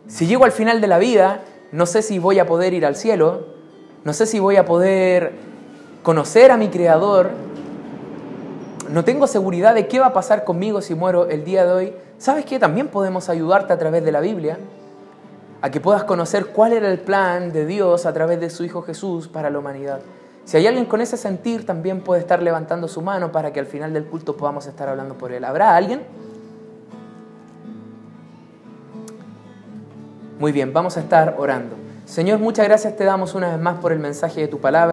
si 0.06 0.28
llego 0.28 0.44
al 0.44 0.52
final 0.52 0.80
de 0.80 0.86
la 0.86 0.98
vida, 0.98 1.40
no 1.72 1.84
sé 1.84 2.00
si 2.00 2.20
voy 2.20 2.38
a 2.38 2.46
poder 2.46 2.74
ir 2.74 2.86
al 2.86 2.94
cielo, 2.94 3.48
no 4.04 4.12
sé 4.12 4.26
si 4.26 4.38
voy 4.38 4.54
a 4.54 4.64
poder 4.64 5.55
conocer 6.06 6.52
a 6.52 6.56
mi 6.56 6.68
Creador, 6.68 7.30
no 8.92 9.02
tengo 9.02 9.26
seguridad 9.26 9.74
de 9.74 9.88
qué 9.88 9.98
va 9.98 10.06
a 10.06 10.12
pasar 10.12 10.44
conmigo 10.44 10.80
si 10.80 10.94
muero 10.94 11.26
el 11.26 11.44
día 11.44 11.66
de 11.66 11.72
hoy, 11.72 11.96
¿sabes 12.16 12.44
qué? 12.44 12.60
También 12.60 12.86
podemos 12.86 13.28
ayudarte 13.28 13.72
a 13.72 13.78
través 13.80 14.04
de 14.04 14.12
la 14.12 14.20
Biblia 14.20 14.56
a 15.60 15.68
que 15.72 15.80
puedas 15.80 16.04
conocer 16.04 16.46
cuál 16.46 16.74
era 16.74 16.88
el 16.88 17.00
plan 17.00 17.50
de 17.50 17.66
Dios 17.66 18.06
a 18.06 18.12
través 18.12 18.38
de 18.38 18.50
su 18.50 18.62
Hijo 18.62 18.82
Jesús 18.82 19.26
para 19.26 19.50
la 19.50 19.58
humanidad. 19.58 19.98
Si 20.44 20.56
hay 20.56 20.68
alguien 20.68 20.84
con 20.84 21.00
ese 21.00 21.16
sentir, 21.16 21.66
también 21.66 22.00
puede 22.02 22.20
estar 22.20 22.40
levantando 22.40 22.86
su 22.86 23.02
mano 23.02 23.32
para 23.32 23.52
que 23.52 23.58
al 23.58 23.66
final 23.66 23.92
del 23.92 24.04
culto 24.04 24.36
podamos 24.36 24.68
estar 24.68 24.88
hablando 24.88 25.18
por 25.18 25.32
él. 25.32 25.44
¿Habrá 25.44 25.74
alguien? 25.74 26.02
Muy 30.38 30.52
bien, 30.52 30.72
vamos 30.72 30.96
a 30.98 31.00
estar 31.00 31.34
orando. 31.36 31.74
Señor, 32.04 32.38
muchas 32.38 32.64
gracias 32.64 32.96
te 32.96 33.02
damos 33.02 33.34
una 33.34 33.50
vez 33.50 33.60
más 33.60 33.80
por 33.80 33.90
el 33.90 33.98
mensaje 33.98 34.42
de 34.42 34.46
tu 34.46 34.60
palabra. 34.60 34.84